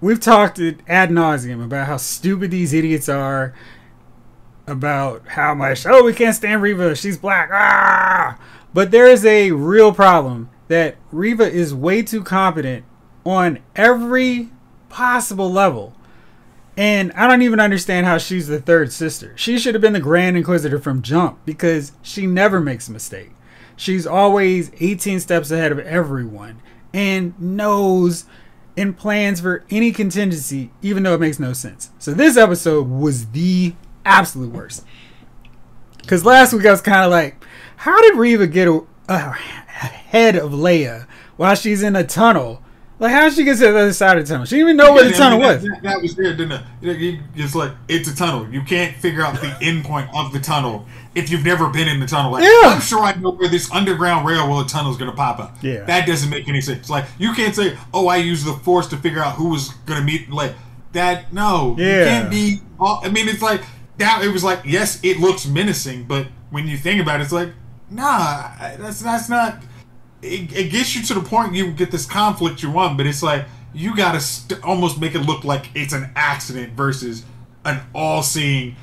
[0.00, 3.54] we've talked ad nauseum about how stupid these idiots are,
[4.66, 7.50] about how much, oh, we can't stand Reva, she's black.
[7.52, 8.38] Ah!
[8.74, 12.84] But there is a real problem that Reva is way too competent
[13.24, 14.50] on every
[14.88, 15.94] possible level.
[16.76, 19.32] And I don't even understand how she's the third sister.
[19.36, 23.30] She should have been the Grand Inquisitor from Jump because she never makes a mistake.
[23.76, 26.60] She's always 18 steps ahead of everyone
[26.92, 28.24] and knows
[28.76, 31.90] and plans for any contingency, even though it makes no sense.
[31.98, 34.84] So this episode was the absolute worst.
[35.98, 37.42] Because last week I was kind of like,
[37.76, 42.62] how did Reva get a, a head of Leia while she's in a tunnel?
[42.98, 44.46] Like, how did she get to the other side of the tunnel?
[44.46, 45.62] She didn't even know where the Yeah, I tunnel mean, was.
[45.64, 48.48] That, that was there, didn't it- It's like it's a tunnel.
[48.50, 50.86] You can't figure out the end point of the tunnel
[51.16, 52.30] if you've never been in the tunnel.
[52.30, 52.68] Like, Yeah.
[52.70, 55.56] I'm sure I know where this underground railroad tunnel is going to pop up.
[55.62, 55.82] Yeah.
[55.84, 56.88] that doesn't make any sense.
[56.88, 59.98] Like, you can't say, "Oh, I used the force to figure out who was going
[59.98, 60.54] to meet." Like
[60.92, 61.32] that.
[61.32, 61.98] No, Yeah.
[61.98, 62.60] you can't be.
[62.78, 63.62] all- I mean, it's like
[63.98, 64.22] that.
[64.22, 67.50] It was like, yes, it looks menacing, but when you think about it, it's like,
[67.90, 68.48] nah,
[68.78, 69.62] that's that's not
[70.22, 73.22] it, it gets you to the point you get this conflict you want, but it's
[73.22, 77.24] like you gotta st- almost make it look like it's an accident versus
[77.64, 78.74] an all-seeing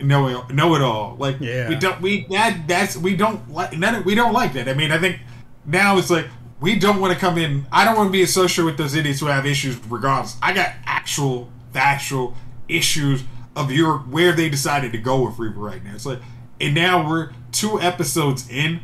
[0.00, 1.16] know know it all.
[1.18, 1.68] Like Yeah.
[1.68, 4.68] we don't we that that's we don't like none we don't like that.
[4.68, 5.20] I mean, I think
[5.64, 6.26] now it's like
[6.60, 7.66] we don't want to come in.
[7.70, 9.78] I don't want to be associated with those idiots who have issues.
[9.88, 12.34] Regardless, I got actual factual
[12.68, 13.22] issues
[13.54, 15.94] of your where they decided to go with Reva right now.
[15.94, 16.20] It's like,
[16.60, 18.80] and now we're two episodes in.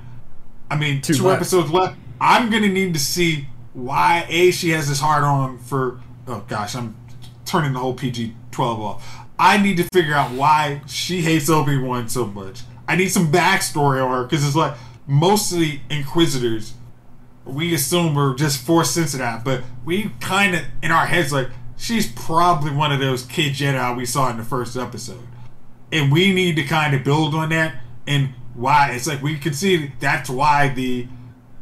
[0.71, 1.97] I mean, Two two, episodes left.
[2.21, 6.01] I'm gonna need to see why a she has this hard on for.
[6.27, 6.97] Oh gosh, I'm
[7.53, 9.07] turning the whole PG twelve off.
[9.39, 12.63] I need to figure out why she hates Obi Wan so much.
[12.89, 14.75] I need some backstory on her because it's like
[15.07, 16.75] most of the Inquisitors
[17.45, 22.11] we assume we're just force sensitive, but we kind of in our heads like she's
[22.13, 25.27] probably one of those kid Jedi we saw in the first episode,
[25.91, 29.53] and we need to kind of build on that and why it's like we can
[29.53, 31.07] see that's why the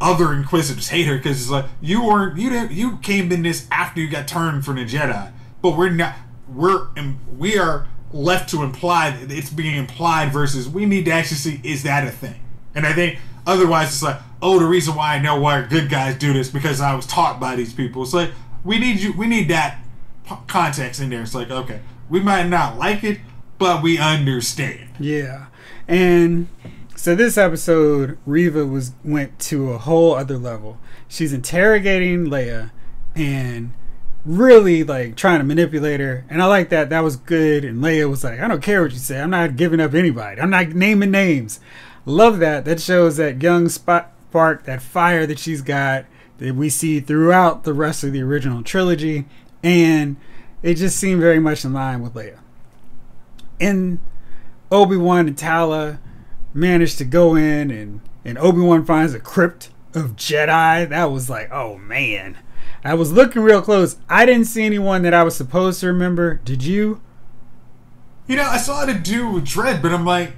[0.00, 3.66] other Inquisitors hate her because it's like you weren't you didn't you came in this
[3.70, 6.14] after you got turned from the Jedi, but we're not
[6.48, 6.88] we're
[7.36, 11.82] we are left to imply it's being implied versus we need to actually see is
[11.84, 12.40] that a thing,
[12.74, 16.16] and I think otherwise it's like oh the reason why I know why good guys
[16.16, 18.02] do this because I was taught by these people.
[18.02, 18.30] It's like
[18.64, 19.80] we need you we need that
[20.46, 21.22] context in there.
[21.22, 23.20] It's like okay we might not like it,
[23.56, 24.88] but we understand.
[24.98, 25.46] Yeah.
[25.86, 26.48] And
[26.96, 30.78] so this episode, Reva was went to a whole other level.
[31.08, 32.72] She's interrogating Leia
[33.14, 33.72] and
[34.24, 36.24] really like trying to manipulate her.
[36.28, 36.90] And I like that.
[36.90, 37.64] That was good.
[37.64, 39.20] And Leia was like, I don't care what you say.
[39.20, 40.40] I'm not giving up anybody.
[40.40, 41.60] I'm not naming names.
[42.04, 42.64] Love that.
[42.64, 46.04] That shows that young spark, that fire that she's got
[46.38, 49.26] that we see throughout the rest of the original trilogy.
[49.62, 50.16] And
[50.62, 52.38] it just seemed very much in line with Leia.
[53.60, 53.98] And
[54.70, 55.98] Obi Wan and Tala
[56.54, 60.88] managed to go in, and and Obi Wan finds a crypt of Jedi.
[60.88, 62.38] That was like, oh man,
[62.84, 63.96] I was looking real close.
[64.08, 66.40] I didn't see anyone that I was supposed to remember.
[66.44, 67.00] Did you?
[68.26, 70.32] You know, I saw the dude with Dread, but I'm like,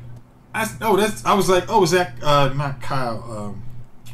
[0.55, 3.63] I oh that's I was like, oh, is that uh, not Kyle, um,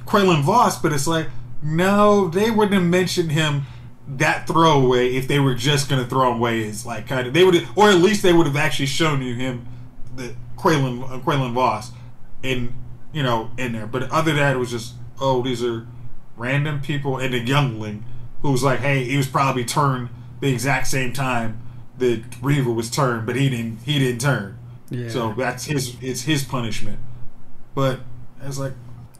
[0.04, 0.78] Quinlan Vos?
[0.78, 1.28] But it's like,
[1.62, 3.66] no, they wouldn't have mentioned him
[4.08, 7.68] that throwaway if they were just gonna throw away his like kind of they would
[7.76, 9.66] or at least they would have actually shown you him
[10.16, 11.92] the Quinlan uh, Quinlan Vos
[12.42, 12.74] in
[13.12, 13.86] you know in there.
[13.86, 15.86] But other than that, it was just oh these are
[16.36, 18.04] random people and a youngling
[18.42, 20.08] who was like, hey, he was probably turned
[20.40, 21.60] the exact same time
[21.98, 24.58] that Reva was turned, but he didn't he didn't turn.
[24.90, 25.08] Yeah.
[25.08, 26.98] So that's his it's his punishment.
[27.74, 28.00] But
[28.42, 28.74] it's like,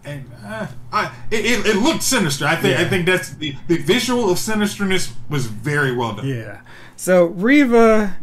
[0.04, 2.46] and uh, I it, it, it looked sinister.
[2.46, 6.28] I think I think that's the the visual of sinisterness was very well done.
[6.28, 6.60] Yeah.
[6.96, 8.16] So Reva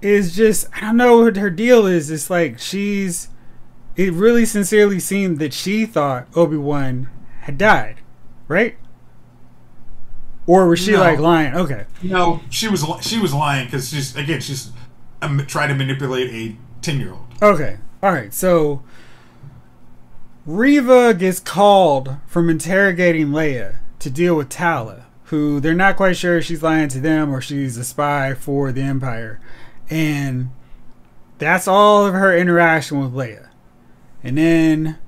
[0.00, 2.10] is just I don't know what her deal is.
[2.10, 3.28] It's like she's
[3.96, 7.10] it really sincerely seemed that she thought Obi Wan
[7.42, 8.00] had died,
[8.48, 8.76] right?
[10.46, 11.00] Or was she No.
[11.00, 11.54] like lying?
[11.54, 11.84] Okay.
[12.02, 14.70] No, she was she was lying because she's again she's
[15.20, 17.26] um, trying to manipulate a ten year old.
[17.40, 17.78] Okay.
[18.02, 18.34] All right.
[18.34, 18.82] So
[20.44, 26.38] Reva gets called from interrogating Leia to deal with Tala, who they're not quite sure
[26.38, 29.40] if she's lying to them or she's a spy for the Empire.
[29.88, 30.50] And
[31.38, 33.48] that's all of her interaction with Leia.
[34.24, 34.98] And then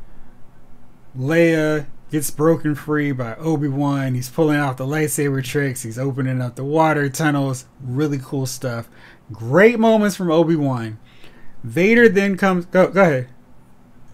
[1.18, 4.14] Leia gets broken free by Obi Wan.
[4.14, 5.82] He's pulling out the lightsaber tricks.
[5.82, 7.66] He's opening up the water tunnels.
[7.82, 8.88] Really cool stuff.
[9.32, 11.00] Great moments from Obi Wan.
[11.64, 12.66] Vader then comes.
[12.66, 13.28] Go, go ahead.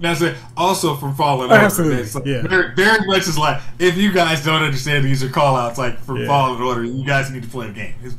[0.00, 0.34] That's it.
[0.56, 1.62] Also from Fallen Oh, Order.
[1.66, 2.48] absolutely, like yeah.
[2.48, 5.98] Very, very much is like if you guys don't understand these are call outs like
[6.00, 6.26] from Yeah.
[6.26, 7.94] Fallen Order, you guys need to play the game.
[8.02, 8.16] It's,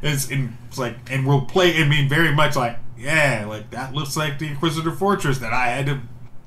[0.00, 1.76] it's, in, it's like and we'll play.
[1.82, 5.66] I mean, very much like yeah, like that looks like the Inquisitor Fortress that I
[5.66, 6.00] had to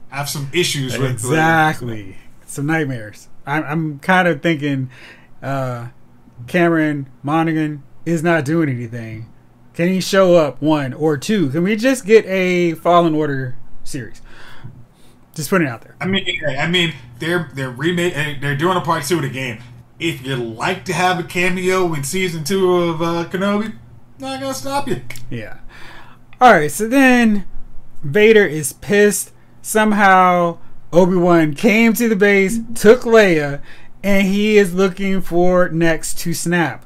[0.10, 1.12] have some issues with.
[1.12, 2.18] Exactly.
[2.52, 3.30] Some nightmares.
[3.46, 4.90] I'm, I'm kind of thinking
[5.42, 5.88] uh,
[6.48, 9.32] Cameron Monaghan is not doing anything.
[9.74, 11.50] Can he show up one or two?
[11.50, 14.22] Can we just get a Fallen Order series?
[15.34, 15.96] Just putting it out there.
[16.02, 18.42] I mean, I mean, they're they're remake.
[18.42, 19.64] They're doing a part two of the game.
[19.98, 23.78] If you'd like to have a cameo in season two of uh, Kenobi,
[24.20, 25.04] not gonna stop you.
[25.30, 25.60] Yeah.
[26.42, 26.70] All right.
[26.70, 27.48] So then
[28.04, 29.32] Vader is pissed.
[29.62, 30.58] Somehow
[30.94, 33.62] Obi Wan came to the base, took Leia,
[34.04, 36.86] and he is looking for next to snap.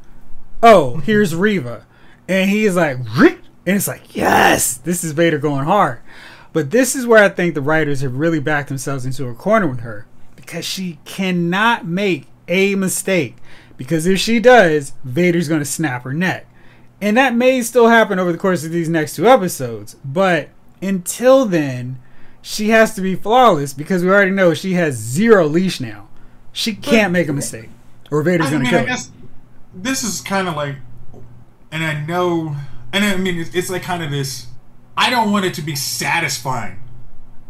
[0.61, 1.85] Oh, here's Reva,
[2.27, 5.99] and he is like, and it's like, yes, this is Vader going hard.
[6.53, 9.67] But this is where I think the writers have really backed themselves into a corner
[9.67, 13.35] with her because she cannot make a mistake.
[13.75, 16.47] Because if she does, Vader's going to snap her neck.
[17.01, 19.97] And that may still happen over the course of these next two episodes.
[20.05, 20.49] But
[20.81, 21.99] until then,
[22.47, 26.08] she has to be flawless because we already know she has zero leash now.
[26.51, 27.69] She can't make a mistake,
[28.12, 29.10] or Vader's I going to mean, kill I guess
[29.73, 30.75] this is kind of like,
[31.71, 32.55] and I know,
[32.93, 34.45] and I mean, it's, it's like kind of this.
[34.95, 36.79] I don't want it to be satisfying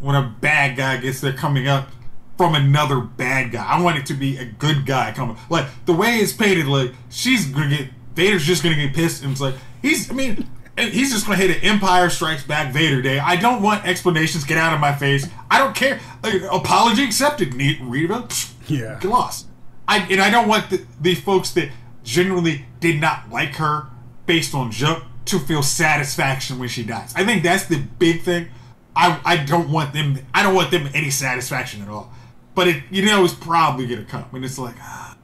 [0.00, 1.90] when a bad guy gets there coming up
[2.38, 3.66] from another bad guy.
[3.66, 5.36] I want it to be a good guy coming.
[5.50, 9.32] Like the way it's painted, like she's gonna get Vader's just gonna get pissed, and
[9.32, 10.10] it's like he's.
[10.10, 10.48] I mean.
[10.76, 13.18] And He's just gonna hit an Empire Strikes Back Vader day.
[13.18, 14.44] I don't want explanations.
[14.44, 15.26] Get out of my face.
[15.50, 16.00] I don't care.
[16.22, 17.54] Like, apology accepted.
[17.54, 18.28] Ne- Reva,
[18.68, 18.98] Yeah.
[19.00, 19.46] get lost.
[19.88, 21.70] I and I don't want the, the folks that
[22.04, 23.86] genuinely did not like her
[24.26, 27.12] based on jump to feel satisfaction when she dies.
[27.16, 28.48] I think that's the big thing.
[28.94, 30.18] I I don't want them.
[30.34, 32.12] I don't want them any satisfaction at all.
[32.54, 35.16] But it you know it's probably gonna come, and it's like ah.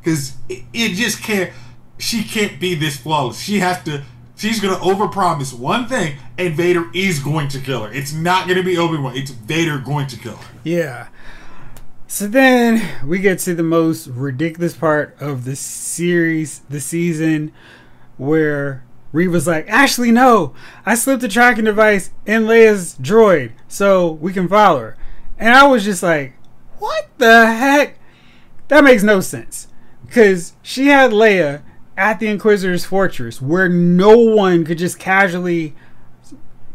[0.00, 1.52] because it, it just can't.
[1.98, 3.38] She can't be this flawless.
[3.40, 4.04] She has to.
[4.40, 7.92] She's gonna overpromise one thing, and Vader is going to kill her.
[7.92, 9.14] It's not gonna be Obi Wan.
[9.14, 10.54] It's Vader going to kill her.
[10.64, 11.08] Yeah.
[12.06, 17.52] So then we get to the most ridiculous part of the series, the season,
[18.16, 20.54] where Reva's like, actually, no,
[20.86, 24.96] I slipped the tracking device in Leia's droid so we can follow her.
[25.38, 26.32] And I was just like,
[26.78, 27.98] what the heck?
[28.68, 29.68] That makes no sense.
[30.06, 31.60] Because she had Leia
[31.96, 35.74] at the Inquisitor's fortress where no one could just casually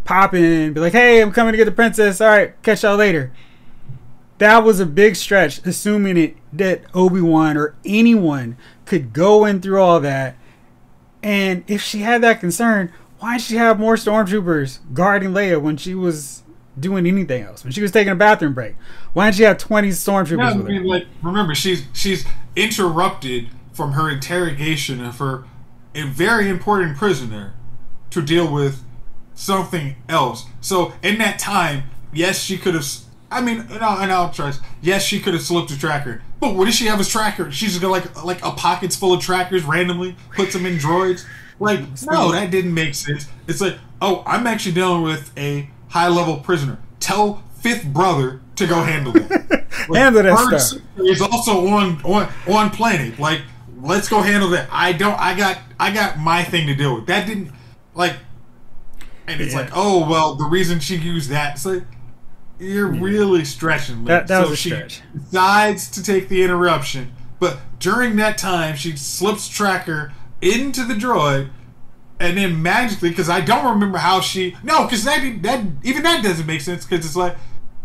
[0.04, 2.21] pop in and be like, hey, I'm coming to get the princess.
[2.21, 3.32] All right, catch y'all later
[4.38, 9.62] that was a big stretch, assuming it that Obi Wan or anyone could go in
[9.62, 10.36] through all that.
[11.23, 15.78] And if she had that concern, why did she have more stormtroopers guarding Leia when
[15.78, 16.43] she was
[16.80, 17.63] doing anything else?
[17.63, 18.75] When she was taking a bathroom break,
[19.13, 20.71] why didn't she have twenty stormtroopers No, I with her?
[20.71, 22.25] mean, like, remember, she's she's
[22.56, 25.44] interrupted from her interrogation of her
[25.94, 27.54] a very important prisoner
[28.10, 28.82] to deal with
[29.34, 30.46] something else.
[30.62, 31.84] So in that time,
[32.14, 32.86] yes, she could have.
[33.32, 34.62] I mean, and I'll, and I'll trust.
[34.82, 36.22] Yes, she could have slipped a tracker.
[36.40, 37.52] But what does she have as tracker?
[37.52, 41.26] She's just got like like a pockets full of trackers randomly, puts them in droids.
[41.60, 43.28] Like, no, that didn't make sense.
[43.48, 46.78] It's like, oh, I'm actually dealing with a high level prisoner.
[47.00, 49.66] Tell fifth brother to go handle that.
[49.94, 50.82] Handle that stuff.
[50.98, 53.20] is also on on on planet.
[53.20, 53.42] Like,
[53.86, 54.67] let's go handle that.
[54.71, 55.19] I don't.
[55.19, 57.06] I got I got my thing to deal with.
[57.08, 57.52] That didn't
[57.93, 58.13] like.
[59.28, 59.62] And it's Yeah.
[59.62, 61.56] like, oh well, the reason she used that.
[61.56, 61.84] It's like
[62.60, 63.98] you're really stretching.
[64.00, 64.08] Luke.
[64.08, 65.02] That- that was so a she stretch.
[65.13, 71.50] decides to take the interruption, but during that time, she slips tracker into the droid.
[72.17, 76.24] And then magically, because I don't remember how she no, because that that even that
[76.24, 77.36] doesn't make sense because it's like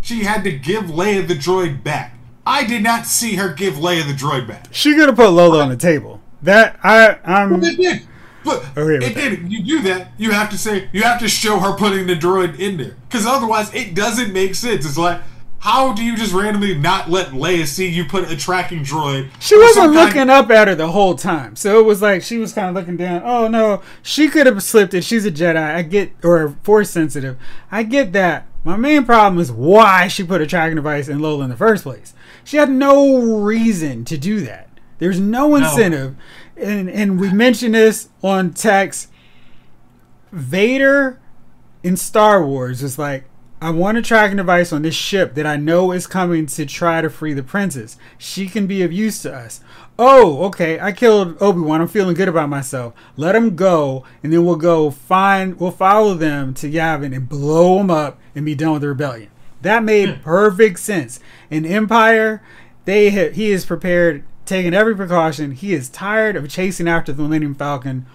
[0.01, 2.17] she had to give Leia the droid back.
[2.47, 4.69] I did not see her give Leia the droid back.
[4.71, 6.21] She could have put Lola on the table.
[6.43, 8.03] That I um, I'm It did,
[8.45, 9.53] but oh, Okay it did.
[9.53, 12.59] You do that, you have to say you have to show her putting the droid
[12.59, 14.87] in there because otherwise it doesn't make sense.
[14.87, 15.21] It's like.
[15.63, 19.29] How do you just randomly not let Leia see you put a tracking droid?
[19.41, 21.55] She wasn't looking up at her the whole time.
[21.55, 23.21] So it was like she was kind of looking down.
[23.23, 25.05] Oh no, she could have slipped it.
[25.05, 25.63] She's a Jedi.
[25.63, 27.37] I get, or force sensitive.
[27.71, 28.47] I get that.
[28.65, 31.83] My main problem is why she put a tracking device in Lola in the first
[31.83, 32.15] place.
[32.51, 34.69] She had no reason to do that.
[34.99, 36.17] There's no incentive.
[36.57, 36.65] No.
[36.65, 39.09] And and we mentioned this on text.
[40.33, 41.21] Vader
[41.85, 43.27] in Star Wars is like,
[43.63, 47.01] I want a tracking device on this ship that I know is coming to try
[47.01, 47.97] to free the princess.
[48.19, 49.61] She can be of use to us.
[49.97, 51.81] Oh, okay, I killed Obi Wan.
[51.81, 52.95] I'm feeling good about myself.
[53.17, 57.79] Let him go, and then we'll go find, we'll follow them to Yavin and blow
[57.79, 59.31] them up and be done with the rebellion.
[59.63, 60.23] That made hmm.
[60.23, 61.21] perfect sense.
[61.51, 62.43] In Empire,
[62.85, 65.53] they have, he is prepared, taking every precaution.
[65.53, 68.07] He is tired of chasing after the Millennium Falcon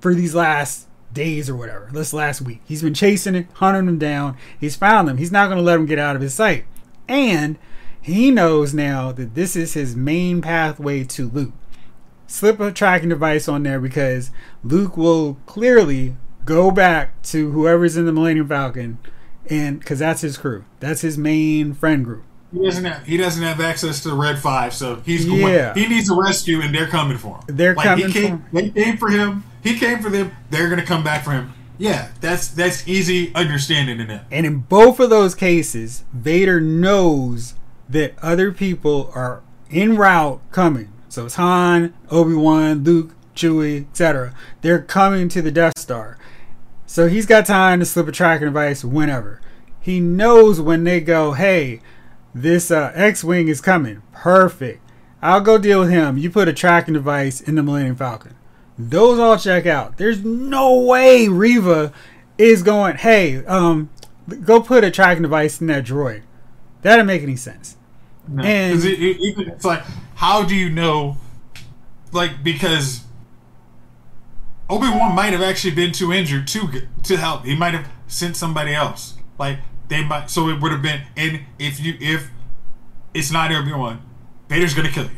[0.00, 1.88] for these last days or whatever.
[1.92, 4.36] This last week, he's been chasing it, hunting them down.
[4.58, 5.18] He's found them.
[5.18, 6.64] He's not going to let them get out of his sight,
[7.06, 7.58] and
[8.00, 11.52] he knows now that this is his main pathway to Luke.
[12.26, 14.30] Slip a tracking device on there because
[14.64, 18.98] Luke will clearly go back to whoever's in the Millennium Falcon,
[19.48, 22.24] and because that's his crew, that's his main friend group.
[22.52, 25.40] He doesn't have he doesn't have access to the Red Five, so he's going.
[25.40, 25.72] Yeah.
[25.74, 27.44] He needs a rescue, and they're coming for him.
[27.46, 28.08] They're like, coming.
[28.08, 29.44] He came, for They came for him.
[29.62, 30.32] He came for them.
[30.50, 31.52] They're gonna come back for him.
[31.78, 34.22] Yeah, that's that's easy understanding in it.
[34.30, 37.54] And in both of those cases, Vader knows
[37.88, 40.92] that other people are en route coming.
[41.08, 44.34] So it's Han, Obi Wan, Luke, Chewie, etc.
[44.60, 46.18] They're coming to the Death Star.
[46.92, 49.40] So he's got time to slip a tracking device whenever.
[49.80, 51.80] He knows when they go, hey,
[52.34, 54.02] this uh, X-wing is coming.
[54.12, 54.82] Perfect.
[55.22, 56.18] I'll go deal with him.
[56.18, 58.34] You put a tracking device in the Millennium Falcon.
[58.78, 59.96] Those all check out.
[59.96, 61.94] There's no way Reva
[62.36, 62.96] is going.
[62.96, 63.88] Hey, um,
[64.44, 66.20] go put a tracking device in that droid.
[66.82, 67.78] That doesn't make any sense.
[68.28, 69.82] No, and it, it, it's like,
[70.16, 71.16] how do you know?
[72.12, 73.00] Like because
[74.72, 77.44] Obi Wan might have actually been too injured to to help.
[77.44, 79.14] He might have sent somebody else.
[79.38, 79.58] Like
[79.88, 80.30] they might.
[80.30, 81.02] So it would have been.
[81.14, 82.30] And if you if
[83.12, 84.00] it's not Obi Wan,
[84.48, 85.10] Vader's gonna kill you.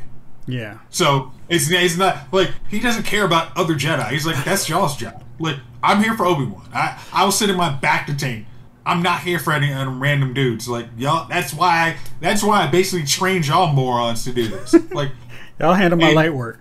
[0.47, 0.79] Yeah.
[0.91, 4.09] So it's it's not like he doesn't care about other Jedi.
[4.11, 5.23] He's like that's y'all's job.
[5.39, 6.69] Like I'm here for Obi Wan.
[6.75, 8.49] I I will sit in my back to tank.
[8.85, 10.67] I'm not here for any random dudes.
[10.67, 11.29] Like y'all.
[11.29, 11.69] That's why.
[11.69, 14.75] I, that's why I basically trained y'all morons to do this.
[14.91, 15.13] Like
[15.61, 16.59] y'all handle my and, light work.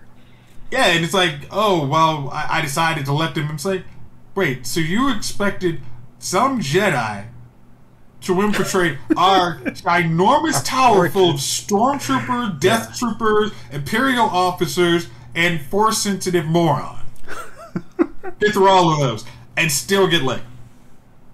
[0.74, 3.48] Yeah, and it's like, oh well, I, I decided to let them.
[3.50, 3.84] It's like,
[4.34, 5.80] wait, so you expected
[6.18, 7.26] some Jedi
[8.22, 12.96] to infiltrate our ginormous tower full of stormtrooper, death yeah.
[12.98, 17.04] troopers, imperial officers, and force sensitive moron.
[18.40, 19.24] get through all of those
[19.56, 20.40] and still get lit.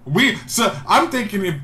[0.04, 1.54] We so I'm thinking if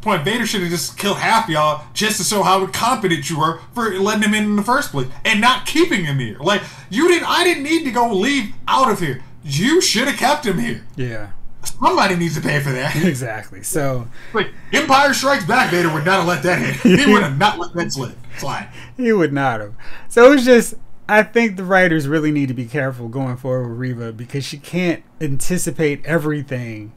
[0.00, 3.60] point Vader should have just killed half y'all just to show how competent you were
[3.74, 6.38] for letting him in in the first place and not keeping him here.
[6.38, 9.22] Like you didn't, I didn't need to go leave out of here.
[9.44, 10.84] You should have kept him here.
[10.96, 11.30] Yeah.
[11.64, 12.96] Somebody needs to pay for that.
[13.04, 13.62] Exactly.
[13.62, 16.98] So, like Empire Strikes Back, Vader would not have let that in.
[16.98, 18.68] He would have not let that slip slide.
[18.96, 19.74] He would not have.
[20.08, 20.74] So it's just,
[21.08, 24.58] I think the writers really need to be careful going forward with Reva because she
[24.58, 26.92] can't anticipate everything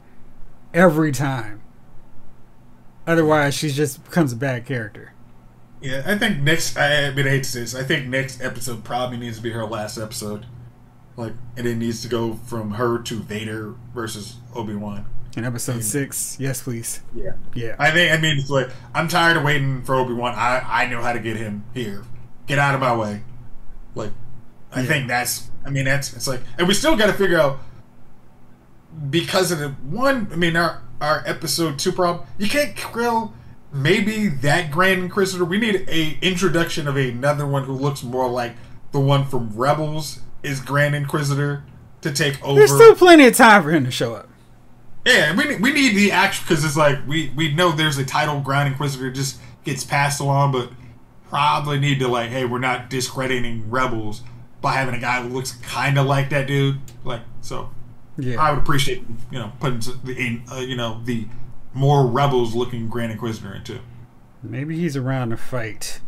[0.72, 1.62] every time.
[3.06, 5.12] Otherwise, she just becomes a bad character.
[5.80, 6.76] Yeah, I think next.
[6.76, 7.74] I, I mean, I hate to say this.
[7.74, 10.46] I think next episode probably needs to be her last episode.
[11.16, 15.06] Like, and it needs to go from her to Vader versus Obi Wan.
[15.36, 17.02] In episode six, yes, please.
[17.14, 17.76] Yeah, yeah.
[17.78, 18.10] I think.
[18.10, 20.34] I mean, it's like I'm tired of waiting for Obi Wan.
[20.34, 22.04] I I know how to get him here.
[22.46, 23.22] Get out of my way.
[23.94, 24.12] Like,
[24.72, 24.86] I yeah.
[24.86, 25.50] think that's.
[25.64, 26.14] I mean, that's.
[26.14, 27.58] It's like, and we still got to figure out
[29.10, 30.28] because of the one.
[30.32, 32.26] I mean, our our episode two problem.
[32.38, 33.34] You can't kill
[33.72, 35.44] maybe that Grand Inquisitor.
[35.44, 38.54] We need a introduction of another one who looks more like
[38.92, 41.64] the one from Rebels is Grand Inquisitor
[42.02, 42.58] to take over.
[42.58, 44.28] There's still plenty of time for him to show up.
[45.04, 48.40] Yeah, we we need the action because it's like we we know there's a title
[48.40, 50.70] Grand Inquisitor just gets passed along, but
[51.28, 54.22] probably need to like, hey, we're not discrediting Rebels
[54.60, 56.80] by having a guy who looks kind of like that dude.
[57.04, 57.70] Like so,
[58.18, 61.26] yeah, I would appreciate you know putting the uh, you know the
[61.74, 63.80] more rebels looking Grand Inquisitor into.
[64.42, 66.00] Maybe he's around to fight.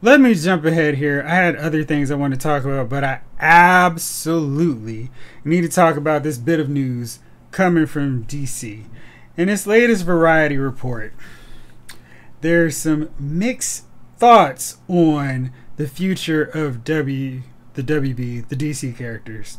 [0.00, 1.22] Let me jump ahead here.
[1.24, 5.10] I had other things I wanted to talk about, but I absolutely
[5.44, 7.20] need to talk about this bit of news
[7.52, 8.84] coming from DC.
[9.36, 11.14] In its latest Variety report,
[12.40, 13.86] there's some mixed
[14.18, 17.42] thoughts on the future of W,
[17.74, 19.58] the WB, the DC characters.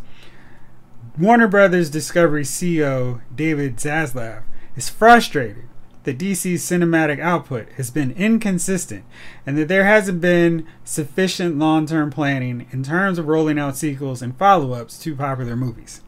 [1.17, 4.41] Warner Brothers Discovery CEO David Zaslav
[4.75, 5.65] is frustrated
[6.05, 9.05] that DC's cinematic output has been inconsistent
[9.45, 14.23] and that there hasn't been sufficient long term planning in terms of rolling out sequels
[14.23, 16.01] and follow ups to popular movies.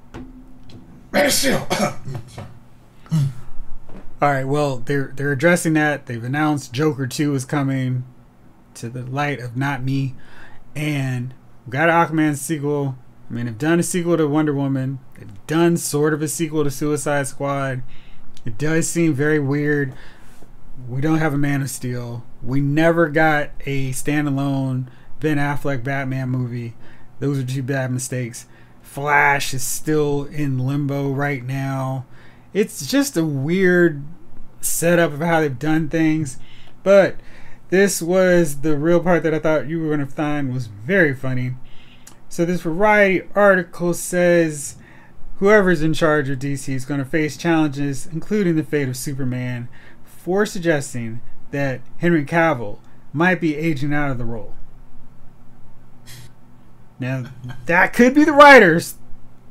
[1.11, 1.67] Man Steel!
[4.21, 6.07] All right, well, they're, they're addressing that.
[6.07, 8.05] They've announced Joker 2 is coming
[8.73, 10.15] to the light of not me.
[10.75, 11.35] And
[11.69, 12.97] got an Aquaman sequel.
[13.29, 14.99] I mean, they've done a sequel to Wonder Woman.
[15.17, 17.81] They've done sort of a sequel to Suicide Squad.
[18.45, 19.93] It does seem very weird.
[20.87, 22.23] We don't have a Man of Steel.
[22.43, 24.87] We never got a standalone
[25.19, 26.75] Ben Affleck Batman movie.
[27.19, 28.45] Those are two bad mistakes.
[28.81, 32.05] Flash is still in limbo right now.
[32.53, 34.03] It's just a weird
[34.61, 36.37] setup of how they've done things.
[36.83, 37.15] But
[37.69, 41.15] this was the real part that I thought you were going to find was very
[41.15, 41.55] funny.
[42.35, 44.75] So, this Variety article says
[45.37, 49.69] whoever's in charge of DC is going to face challenges, including the fate of Superman,
[50.03, 51.21] for suggesting
[51.51, 52.79] that Henry Cavill
[53.13, 54.53] might be aging out of the role.
[56.99, 57.31] Now,
[57.67, 58.95] that could be the writer's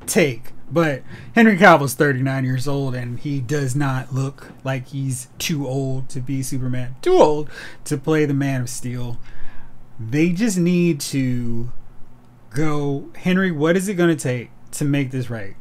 [0.04, 1.02] take, but
[1.34, 6.20] Henry Cavill's 39 years old and he does not look like he's too old to
[6.20, 7.48] be Superman, too old
[7.84, 9.18] to play the Man of Steel.
[9.98, 11.70] They just need to
[12.54, 15.56] go, Henry, what is it going to take to make this right?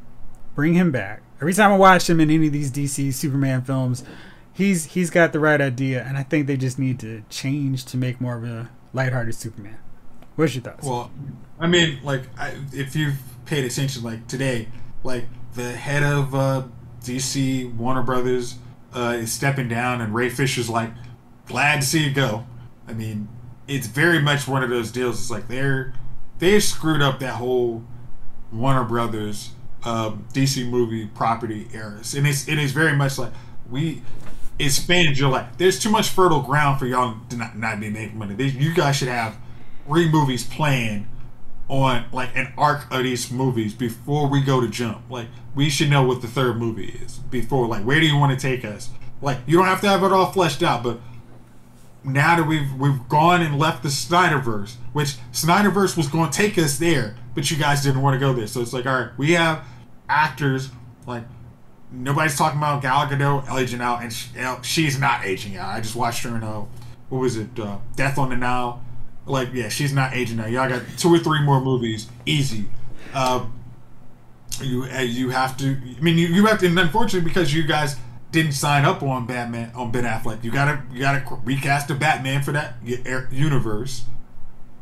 [0.55, 1.21] Bring him back.
[1.41, 4.03] Every time I watch him in any of these DC Superman films,
[4.53, 7.97] he's he's got the right idea, and I think they just need to change to
[7.97, 9.77] make more of a lighthearted Superman.
[10.35, 10.85] What's your thoughts?
[10.85, 11.11] Well,
[11.59, 14.67] I mean, like, I, if you've paid attention, like today,
[15.03, 16.63] like the head of uh,
[17.01, 18.55] DC Warner Brothers
[18.95, 20.91] uh, is stepping down, and Ray Fisher's like,
[21.45, 22.45] glad to see you go.
[22.87, 23.27] I mean,
[23.67, 25.19] it's very much one of those deals.
[25.19, 25.93] It's like they're
[26.43, 27.83] they screwed up that whole
[28.51, 29.51] Warner Brothers
[29.83, 33.31] um, DC movie property eras, and it's it is very much like
[33.69, 34.01] we
[34.59, 35.19] fans.
[35.19, 38.35] You're like, there's too much fertile ground for y'all to not, not be making money.
[38.35, 39.37] They, you guys should have
[39.87, 41.07] three movies planned
[41.69, 45.01] on like an arc of these movies before we go to jump.
[45.09, 47.67] Like we should know what the third movie is before.
[47.67, 48.89] Like where do you want to take us?
[49.21, 50.99] Like you don't have to have it all fleshed out, but
[52.03, 56.57] now that we've we've gone and left the Snyderverse, which Snyderverse was going to take
[56.57, 58.47] us there, but you guys didn't want to go there.
[58.47, 59.65] So it's like, all right, we have
[60.09, 60.69] actors
[61.07, 61.23] like
[61.91, 64.29] nobody's talking about Gal Gadot aging out, and she,
[64.63, 65.69] she's not aging out.
[65.69, 66.65] I just watched her in uh,
[67.09, 68.83] what was it, uh, Death on the Nile.
[69.25, 70.51] Like, yeah, she's not aging out.
[70.51, 72.65] Y'all got two or three more movies, easy.
[73.13, 73.45] Uh,
[74.61, 75.77] you uh, you have to.
[75.97, 76.67] I mean, you, you have to.
[76.67, 77.95] And unfortunately, because you guys
[78.33, 82.43] didn't sign up on Batman on Ben Affleck, you gotta you gotta recast a Batman
[82.43, 82.75] for that
[83.07, 84.05] er, universe.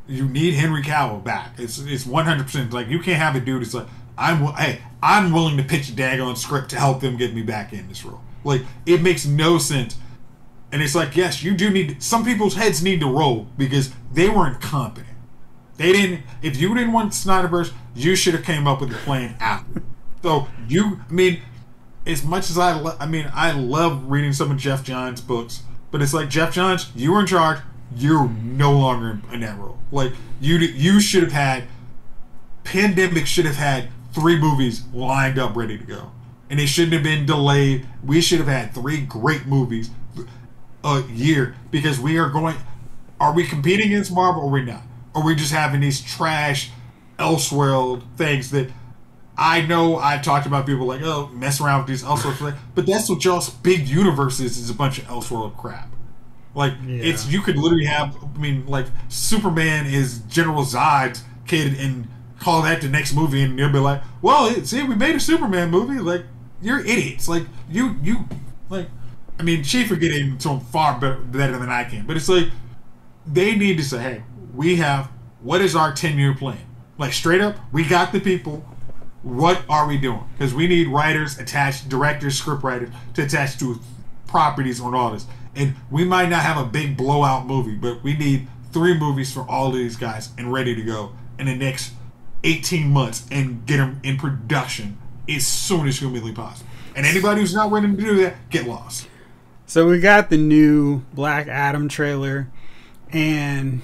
[0.07, 1.53] You need Henry Cavill back.
[1.59, 2.73] It's it's one hundred percent.
[2.73, 3.61] Like you can't have a dude.
[3.61, 3.87] It's like
[4.17, 7.73] I'm hey I'm willing to pitch a daggone script to help them get me back
[7.73, 8.21] in this role.
[8.43, 9.97] Like it makes no sense.
[10.71, 14.29] And it's like, yes, you do need some people's heads need to roll because they
[14.29, 15.17] weren't competent.
[15.75, 16.21] They didn't.
[16.41, 19.83] If you didn't want Snyderverse, you should have came up with a plan after.
[20.23, 21.41] So you, I mean,
[22.05, 25.63] as much as I, lo- I mean, I love reading some of Geoff Johns' books,
[25.91, 27.59] but it's like Geoff Johns, you were in charge.
[27.95, 29.77] You're no longer in that role.
[29.91, 31.65] Like you, you should have had.
[32.63, 36.11] Pandemic should have had three movies lined up ready to go.
[36.49, 37.87] And it shouldn't have been delayed.
[38.03, 39.89] We should have had three great movies
[40.83, 42.55] a year because we are going.
[43.19, 44.83] Are we competing against Marvel or are we not?
[45.13, 46.71] Or are we just having these trash
[47.19, 48.69] Elseworld things that
[49.37, 53.09] I know I've talked about people like, oh, mess around with these Elseworld but that's
[53.09, 55.89] what y'all's big universe is, is a bunch of Elseworld crap.
[56.53, 57.03] Like, yeah.
[57.03, 62.07] it's, you could literally have, I mean, like, Superman is General Zod's kid and
[62.41, 65.69] call that the next movie, and they'll be like, "Well, see, we made a Superman
[65.69, 65.99] movie.
[65.99, 66.25] Like,
[66.61, 67.29] you're idiots.
[67.29, 68.25] Like, you, you,
[68.69, 68.87] like,
[69.39, 72.49] I mean, Chief are getting to far better, better than I can, but it's like
[73.25, 74.23] they need to say, "Hey,
[74.53, 75.09] we have
[75.41, 76.59] what is our ten year plan?
[76.97, 78.65] Like, straight up, we got the people."
[79.23, 80.23] What are we doing?
[80.33, 83.79] Because we need writers attached, directors, script writers to attach to
[84.27, 85.25] properties on all this.
[85.55, 89.41] And we might not have a big blowout movie, but we need three movies for
[89.41, 91.93] all of these guys and ready to go in the next
[92.43, 94.97] 18 months and get them in production
[95.29, 96.69] as soon as humanly possible.
[96.95, 99.07] And anybody who's not willing to do that, get lost.
[99.65, 102.49] So we got the new Black Adam trailer,
[103.11, 103.81] and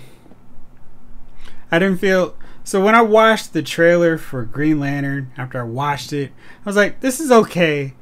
[1.72, 2.36] I didn't feel.
[2.68, 6.34] So when I watched the trailer for Green Lantern, after I watched it,
[6.66, 7.94] I was like, this is okay.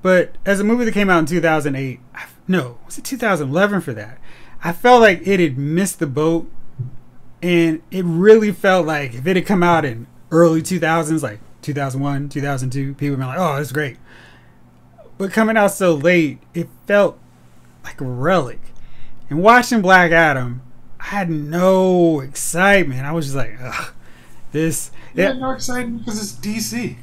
[0.00, 1.98] But as a movie that came out in 2008,
[2.46, 4.18] no, was it 2011 for that?
[4.62, 6.48] I felt like it had missed the boat
[7.42, 12.28] and it really felt like if it had come out in early 2000s, like 2001,
[12.28, 13.96] 2002, people would be like, "Oh, it's great."
[15.18, 17.18] But coming out so late, it felt
[17.82, 18.60] like a relic.
[19.28, 20.62] And watching Black Adam,
[21.00, 23.04] I had no excitement.
[23.04, 23.92] I was just like, "Ugh,
[24.56, 26.96] this." Yeah, no excitement because it's DC.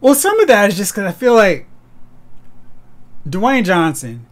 [0.00, 1.66] Well, some of that is just because I feel like
[3.28, 4.26] Dwayne Johnson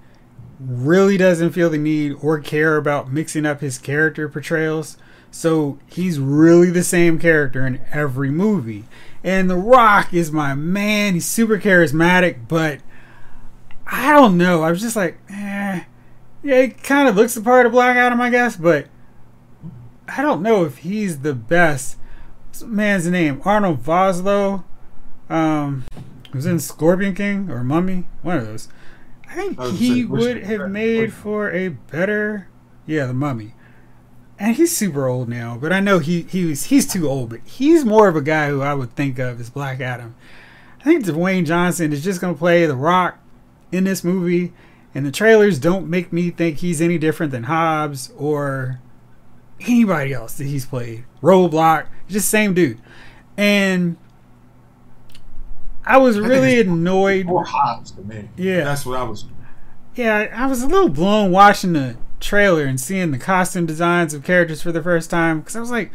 [0.61, 4.97] really doesn't feel the need or care about mixing up his character portrayals.
[5.31, 8.85] So he's really the same character in every movie.
[9.23, 11.15] And The Rock is my man.
[11.15, 12.81] He's super charismatic, but
[13.87, 14.63] I don't know.
[14.63, 15.83] I was just like, eh.
[16.43, 18.87] Yeah, he kind of looks the part of Black Adam, I guess, but
[20.09, 21.97] I don't know if he's the best.
[22.57, 23.43] What's man's name?
[23.45, 24.65] Arnold Vosloo.
[25.29, 25.85] Um,
[26.33, 28.69] was in Scorpion King or Mummy, one of those.
[29.29, 32.49] I think I he saying, would have made for a better,
[32.87, 33.53] yeah, the Mummy.
[34.39, 37.29] And he's super old now, but I know he he was he's too old.
[37.29, 40.15] But he's more of a guy who I would think of as Black Adam.
[40.81, 43.19] I think Dwayne Johnson is just gonna play the Rock
[43.71, 44.55] in this movie,
[44.95, 48.81] and the trailers don't make me think he's any different than Hobbs or
[49.61, 51.05] anybody else that he's played.
[51.23, 52.81] Roadblock, just same dude.
[53.37, 53.97] And
[55.85, 57.29] I was think really annoyed.
[57.29, 58.29] Or Hobbs to me.
[58.37, 58.65] Yeah.
[58.65, 59.27] That's what I was.
[59.95, 64.25] Yeah, I was a little blown watching the trailer and seeing the costume designs of
[64.25, 65.91] characters for the first time because I was like,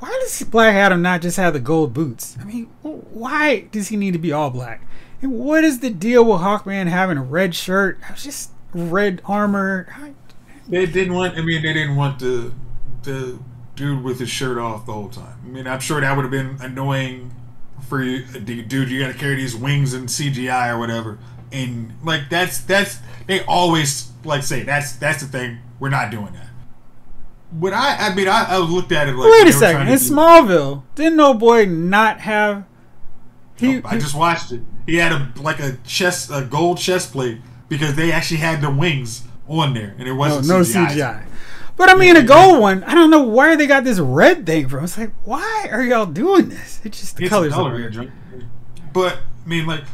[0.00, 2.36] why does Black Adam not just have the gold boots?
[2.40, 4.84] I mean, why does he need to be all black?
[5.22, 8.00] And what is the deal with Hawkman having a red shirt?
[8.08, 10.14] I was just red armor.
[10.68, 11.38] They didn't want.
[11.38, 12.52] I mean, they didn't want the
[13.02, 13.38] the
[13.76, 15.38] dude with his shirt off the whole time.
[15.44, 17.34] I mean, I'm sure that would have been annoying
[17.88, 18.90] for you, uh, dude.
[18.90, 21.18] You got to carry these wings and CGI or whatever,
[21.50, 25.58] and like that's that's they always like say that's that's the thing.
[25.80, 26.48] We're not doing that.
[27.52, 29.88] But I, I mean, I, I looked at it like Wait a second.
[29.88, 32.64] In Smallville, didn't no boy not have?
[33.58, 34.62] He, I just watched it.
[34.86, 37.38] He had a like a chest, a gold chest plate
[37.68, 40.88] because they actually had the wings on there, and it wasn't no CGI.
[40.88, 41.24] CGI.
[41.76, 42.84] But I mean, a gold one.
[42.84, 44.84] I don't know where they got this red thing from.
[44.84, 46.80] It's like, why are y'all doing this?
[46.84, 48.12] It's just the It's colors are color weird.
[48.92, 49.84] But I mean, like,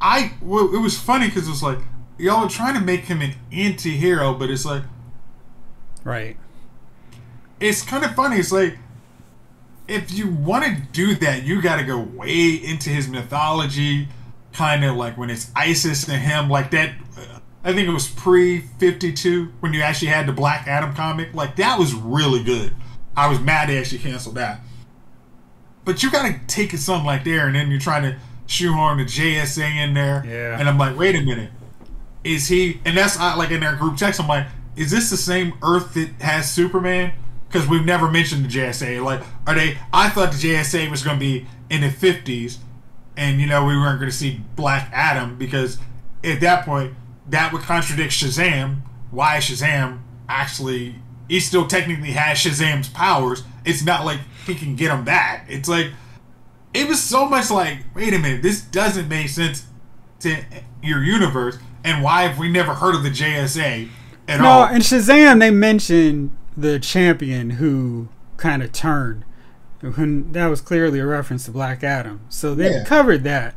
[0.00, 1.78] I well, it was funny because it was like
[2.18, 4.82] y'all are trying to make him an anti-hero, but it's like
[6.04, 6.36] Right.
[7.60, 8.36] it's kind of funny.
[8.36, 8.78] It's like
[9.88, 14.08] if you want to do that, you got to go way into his mythology,
[14.52, 16.92] kind of like when it's Isis and him, like that.
[17.66, 21.34] I think it was pre fifty two when you actually had the Black Adam comic.
[21.34, 22.72] Like that was really good.
[23.16, 24.60] I was mad they actually canceled that.
[25.84, 28.98] But you got to take it something like there, and then you're trying to shoehorn
[28.98, 30.24] the JSA in there.
[30.24, 30.58] Yeah.
[30.58, 31.50] And I'm like, wait a minute,
[32.22, 32.80] is he?
[32.84, 34.20] And that's uh, like in their group text.
[34.20, 34.46] I'm like,
[34.76, 37.14] is this the same Earth that has Superman?
[37.48, 39.02] Because we've never mentioned the JSA.
[39.02, 39.76] Like, are they?
[39.92, 42.58] I thought the JSA was going to be in the 50s,
[43.16, 45.78] and you know we weren't going to see Black Adam because
[46.22, 46.94] at that point
[47.28, 48.80] that would contradict Shazam.
[49.10, 50.96] Why Shazam actually?
[51.28, 53.42] He still technically has Shazam's powers.
[53.64, 55.46] It's not like he can get them back.
[55.48, 55.88] It's like
[56.72, 59.66] it was so much like, wait a minute, this doesn't make sense
[60.20, 60.36] to
[60.82, 61.58] your universe.
[61.84, 63.88] And why have we never heard of the JSA
[64.28, 64.66] at No, all?
[64.68, 69.24] No, in Shazam they mentioned the champion who kind of turned.
[69.80, 72.20] When that was clearly a reference to Black Adam.
[72.28, 72.84] So they Yeah.
[72.84, 73.54] covered that.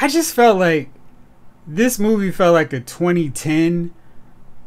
[0.00, 0.90] I just felt like
[1.68, 3.92] this movie felt like a 2010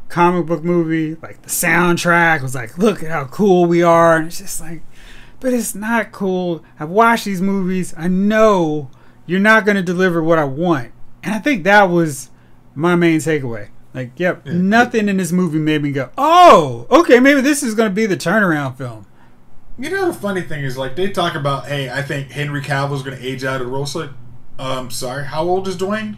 [0.08, 1.16] comic book movie.
[1.16, 4.18] Like the soundtrack was like, look at how cool we are.
[4.18, 4.84] And it's just like,
[5.40, 6.64] but it's not cool.
[6.80, 7.94] I've watched these movies.
[7.98, 8.90] I know
[9.26, 10.92] you're not going to deliver what I want.
[11.24, 12.30] And I think that was
[12.76, 13.70] my main takeaway.
[13.94, 14.54] Like, yep, Yeah.
[14.54, 18.06] nothing in this movie made me go, oh, okay, maybe this is going to be
[18.06, 19.06] the turnaround film.
[19.80, 23.02] You know the funny thing is like they talk about, hey, I think Henry Cavill's
[23.04, 23.86] going to age out of the role.
[23.86, 24.10] So, like,
[24.60, 26.18] um, sorry, how old is Dwayne?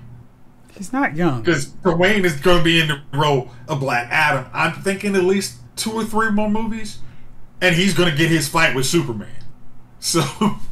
[0.77, 1.41] He's not young.
[1.43, 4.45] Because Dwayne is going to be in the role of Black Adam.
[4.53, 6.99] I'm thinking at least two or three more movies,
[7.61, 9.29] and he's going to get his fight with Superman.
[9.99, 10.21] So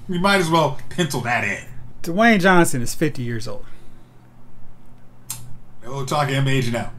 [0.10, 1.66] you might as well pencil that in.
[2.04, 3.66] Dwayne Johnson is 50 years old.
[5.86, 6.92] We'll talk him aging out.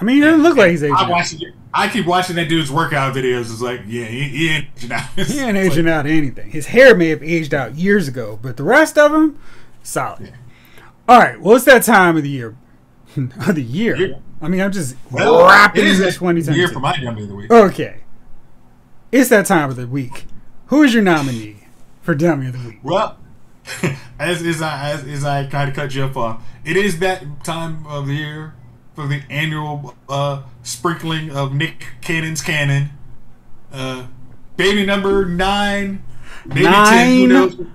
[0.00, 1.10] I mean, he doesn't look like he's aging I out.
[1.10, 1.34] watch.
[1.74, 3.52] I keep watching that dude's workout videos.
[3.52, 5.08] It's like, yeah, he, he ain't aging out.
[5.26, 6.50] He ain't aging out anything.
[6.50, 9.38] His hair may have aged out years ago, but the rest of him,
[9.82, 10.22] solid.
[10.22, 10.36] Yeah.
[11.08, 12.56] All right, well, it's that time of the year.
[13.16, 13.96] of the year.
[13.96, 14.16] Yeah.
[14.40, 16.58] I mean, I'm just Well, wrapping it is that 2022.
[16.58, 17.50] year for my dummy of the week.
[17.50, 18.00] Okay.
[19.12, 20.26] It's that time of the week.
[20.66, 21.66] Who is your nominee
[22.02, 22.80] for Dummy of the Week?
[22.82, 23.16] Well,
[24.18, 27.86] as as I as, as I kind of cut you off, it is that time
[27.86, 28.54] of the year
[28.94, 32.90] for the annual uh, sprinkling of Nick Cannon's cannon.
[33.72, 34.06] Uh,
[34.56, 36.02] baby number nine,
[36.44, 37.28] maybe ten, who Nine?
[37.28, 37.66] knows?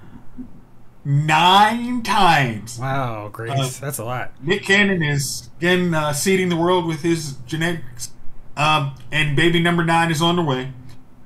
[1.05, 2.77] Nine times.
[2.77, 3.77] Wow, Grace.
[3.77, 4.33] Uh, That's a lot.
[4.43, 8.11] Nick Cannon is again uh, seeding the world with his genetics,
[8.57, 10.73] um, and baby number nine is on the way.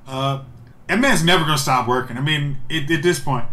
[0.08, 0.44] Uh,
[0.88, 2.18] that man's never gonna stop working.
[2.18, 3.46] I mean, it, at this point,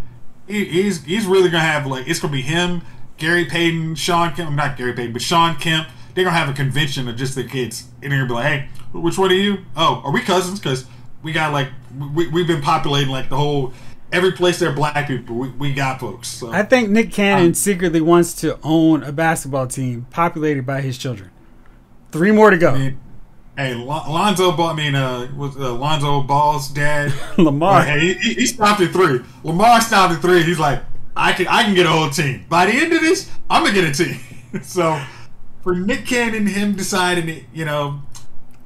[0.46, 2.82] he, he's he's really gonna have like it's gonna be him,
[3.16, 5.88] Gary Payton, Shawn Kemp, not Gary Payton, but Shawn Kemp.
[6.14, 8.68] They're gonna have a convention of just the kids, and they're gonna be like, "Hey,
[8.92, 9.64] which one are you?
[9.74, 10.58] Oh, are we cousins?
[10.58, 10.84] Because
[11.22, 11.68] we got like
[12.14, 13.72] we we've been populating like the whole
[14.12, 15.36] every place there are black people.
[15.36, 16.28] We, we got folks.
[16.28, 16.50] So.
[16.50, 20.98] I think Nick Cannon um, secretly wants to own a basketball team populated by his
[20.98, 21.30] children.
[22.12, 22.70] Three more to go.
[22.70, 23.00] I mean,
[23.56, 24.70] hey, Lonzo Ball.
[24.70, 27.84] I mean, uh, was uh, Lonzo Ball's dad Lamar?
[27.84, 29.20] Hey, he, he stopped at three.
[29.44, 30.42] Lamar stopped at three.
[30.42, 30.82] He's like,
[31.16, 32.44] I can I can get a whole team.
[32.48, 34.20] By the end of this, I'm gonna get a team.
[34.62, 35.00] so
[35.62, 38.02] for Nick Cannon, him deciding, it, you know,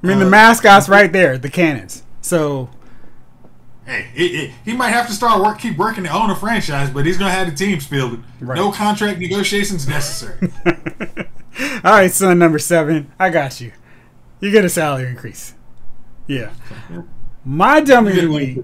[0.02, 2.02] I mean, uh, the mascot's right there, the cannons.
[2.20, 2.70] So
[3.86, 6.90] hey, it, it, he might have to start work, keep working to own a franchise,
[6.90, 8.22] but he's gonna have the teams fielded.
[8.40, 8.56] Right.
[8.56, 10.50] No contract negotiations necessary.
[11.84, 13.72] All right, son number seven, I got you.
[14.40, 15.54] You get a salary increase.
[16.26, 16.52] Yeah.
[17.44, 18.58] My dummy of the week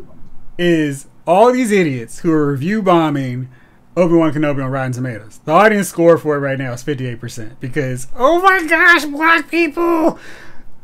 [0.59, 3.49] is all these idiots who are review bombing
[3.97, 5.41] Obi Wan Kenobi on Rotten Tomatoes.
[5.45, 10.19] The audience score for it right now is 58% because, oh my gosh, black people!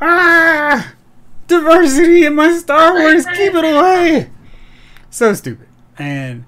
[0.01, 0.93] Ah!
[1.47, 4.31] Diversity in my Star Wars, keep it away!
[5.11, 5.69] So stupid.
[5.99, 6.45] And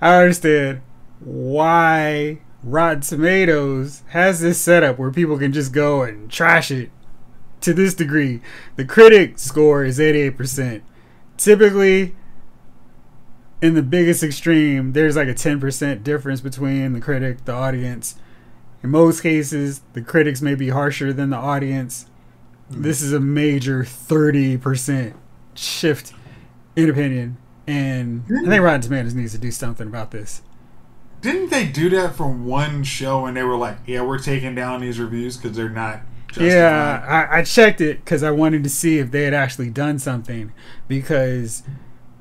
[0.00, 0.82] I understand
[1.20, 6.90] why Rotten Tomatoes has this setup where people can just go and trash it
[7.60, 8.40] to this degree.
[8.76, 10.82] The critic score is 88%.
[11.36, 12.14] Typically,
[13.62, 18.16] in the biggest extreme, there's like a 10% difference between the critic, the audience.
[18.82, 22.06] In most cases, the critics may be harsher than the audience.
[22.70, 25.14] This is a major 30%
[25.54, 26.12] shift
[26.76, 27.36] in opinion.
[27.66, 30.42] And I think Rotten Tomatoes needs to do something about this.
[31.20, 34.80] Didn't they do that for one show and they were like, yeah, we're taking down
[34.80, 36.02] these reviews because they're not
[36.34, 36.52] Justified.
[36.52, 40.00] Yeah, I, I, checked it because I wanted to see if they had actually done
[40.00, 40.52] something
[40.88, 41.62] because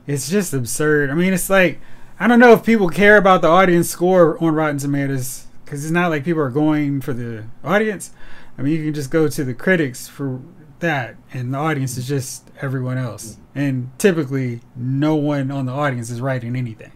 [0.05, 1.09] it's just absurd.
[1.09, 1.81] I mean, it's like
[2.19, 5.91] I don't know if people care about the audience score on Rotten Tomatoes because it's
[5.91, 8.11] not like people are going for the audience.
[8.57, 10.41] I mean, you can just go to the critics for
[10.79, 13.37] that, and the audience is just everyone else.
[13.55, 16.91] And typically, no one on the audience is writing anything.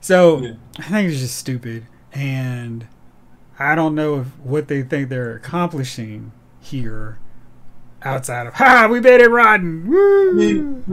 [0.00, 0.52] So yeah.
[0.78, 2.86] I think it's just stupid, and
[3.58, 7.18] I don't know if what they think they're accomplishing here
[8.02, 10.30] outside of ha we made it rotten Woo!
[10.30, 10.84] I mean,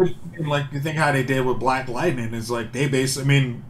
[0.47, 3.66] like you think how they did with black lightning is like they basically i mean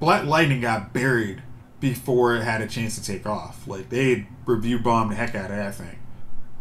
[0.00, 1.42] black lightning got buried
[1.80, 3.66] before it had a chance to take off.
[3.66, 5.98] Like they review bombed the heck out of that thing.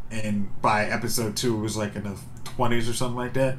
[0.09, 3.57] And by episode two it was like in the 20s or something like that.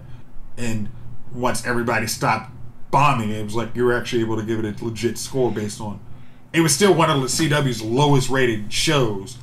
[0.56, 0.88] And
[1.32, 2.52] once everybody stopped
[2.90, 5.78] bombing it was like you were actually able to give it a legit score based
[5.78, 6.00] on
[6.54, 9.38] it was still one of the cw's lowest rated shows.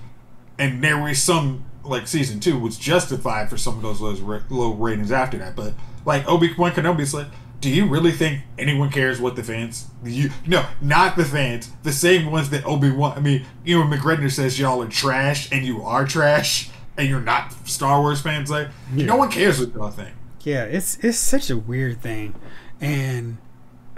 [0.57, 4.74] And there was some like season two was justified for some of those low, low
[4.74, 5.55] ratings after that.
[5.55, 5.74] But
[6.05, 7.28] like Obi Wan Kenobi's like,
[7.66, 9.88] do you really think anyone cares what the fans?
[10.03, 11.72] You no, not the fans.
[11.82, 13.18] The same ones that Obi Wan.
[13.18, 17.51] I mean, Ewan McGregor says y'all are trash, and you are trash, and you're not
[17.68, 18.51] Star Wars fans.
[18.51, 19.07] Like yeah.
[19.07, 20.11] no one cares what y'all think.
[20.41, 22.36] Yeah, it's it's such a weird thing,
[22.80, 23.39] and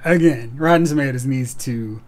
[0.06, 2.02] again, Rotten Tomatoes needs to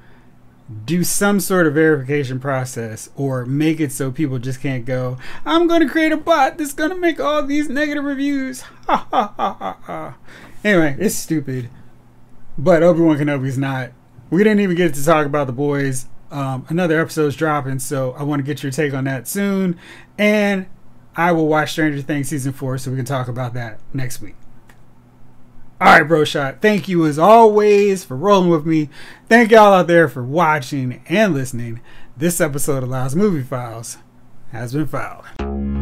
[0.85, 5.67] do some sort of verification process or make it so people just can't go, I'm
[5.67, 8.63] going to create a bot that's going to make all these negative reviews.
[8.87, 10.17] Ha ha ha ha ha.
[10.63, 11.69] Anyway, it's stupid.
[12.57, 13.91] But Obi Wan Kenobi's not.
[14.29, 16.07] We didn't even get to talk about the boys.
[16.31, 19.79] Um, another episode's dropping, so I want to get your take on that soon.
[20.17, 20.67] And
[21.15, 24.35] I will watch Stranger Things season four so we can talk about that next week.
[25.81, 26.61] All right, bro shot.
[26.61, 28.89] Thank you as always for rolling with me.
[29.29, 31.79] Thank y'all out there for watching and listening.
[32.17, 33.97] This episode of Lyles Movie Files
[34.51, 35.78] has been filed.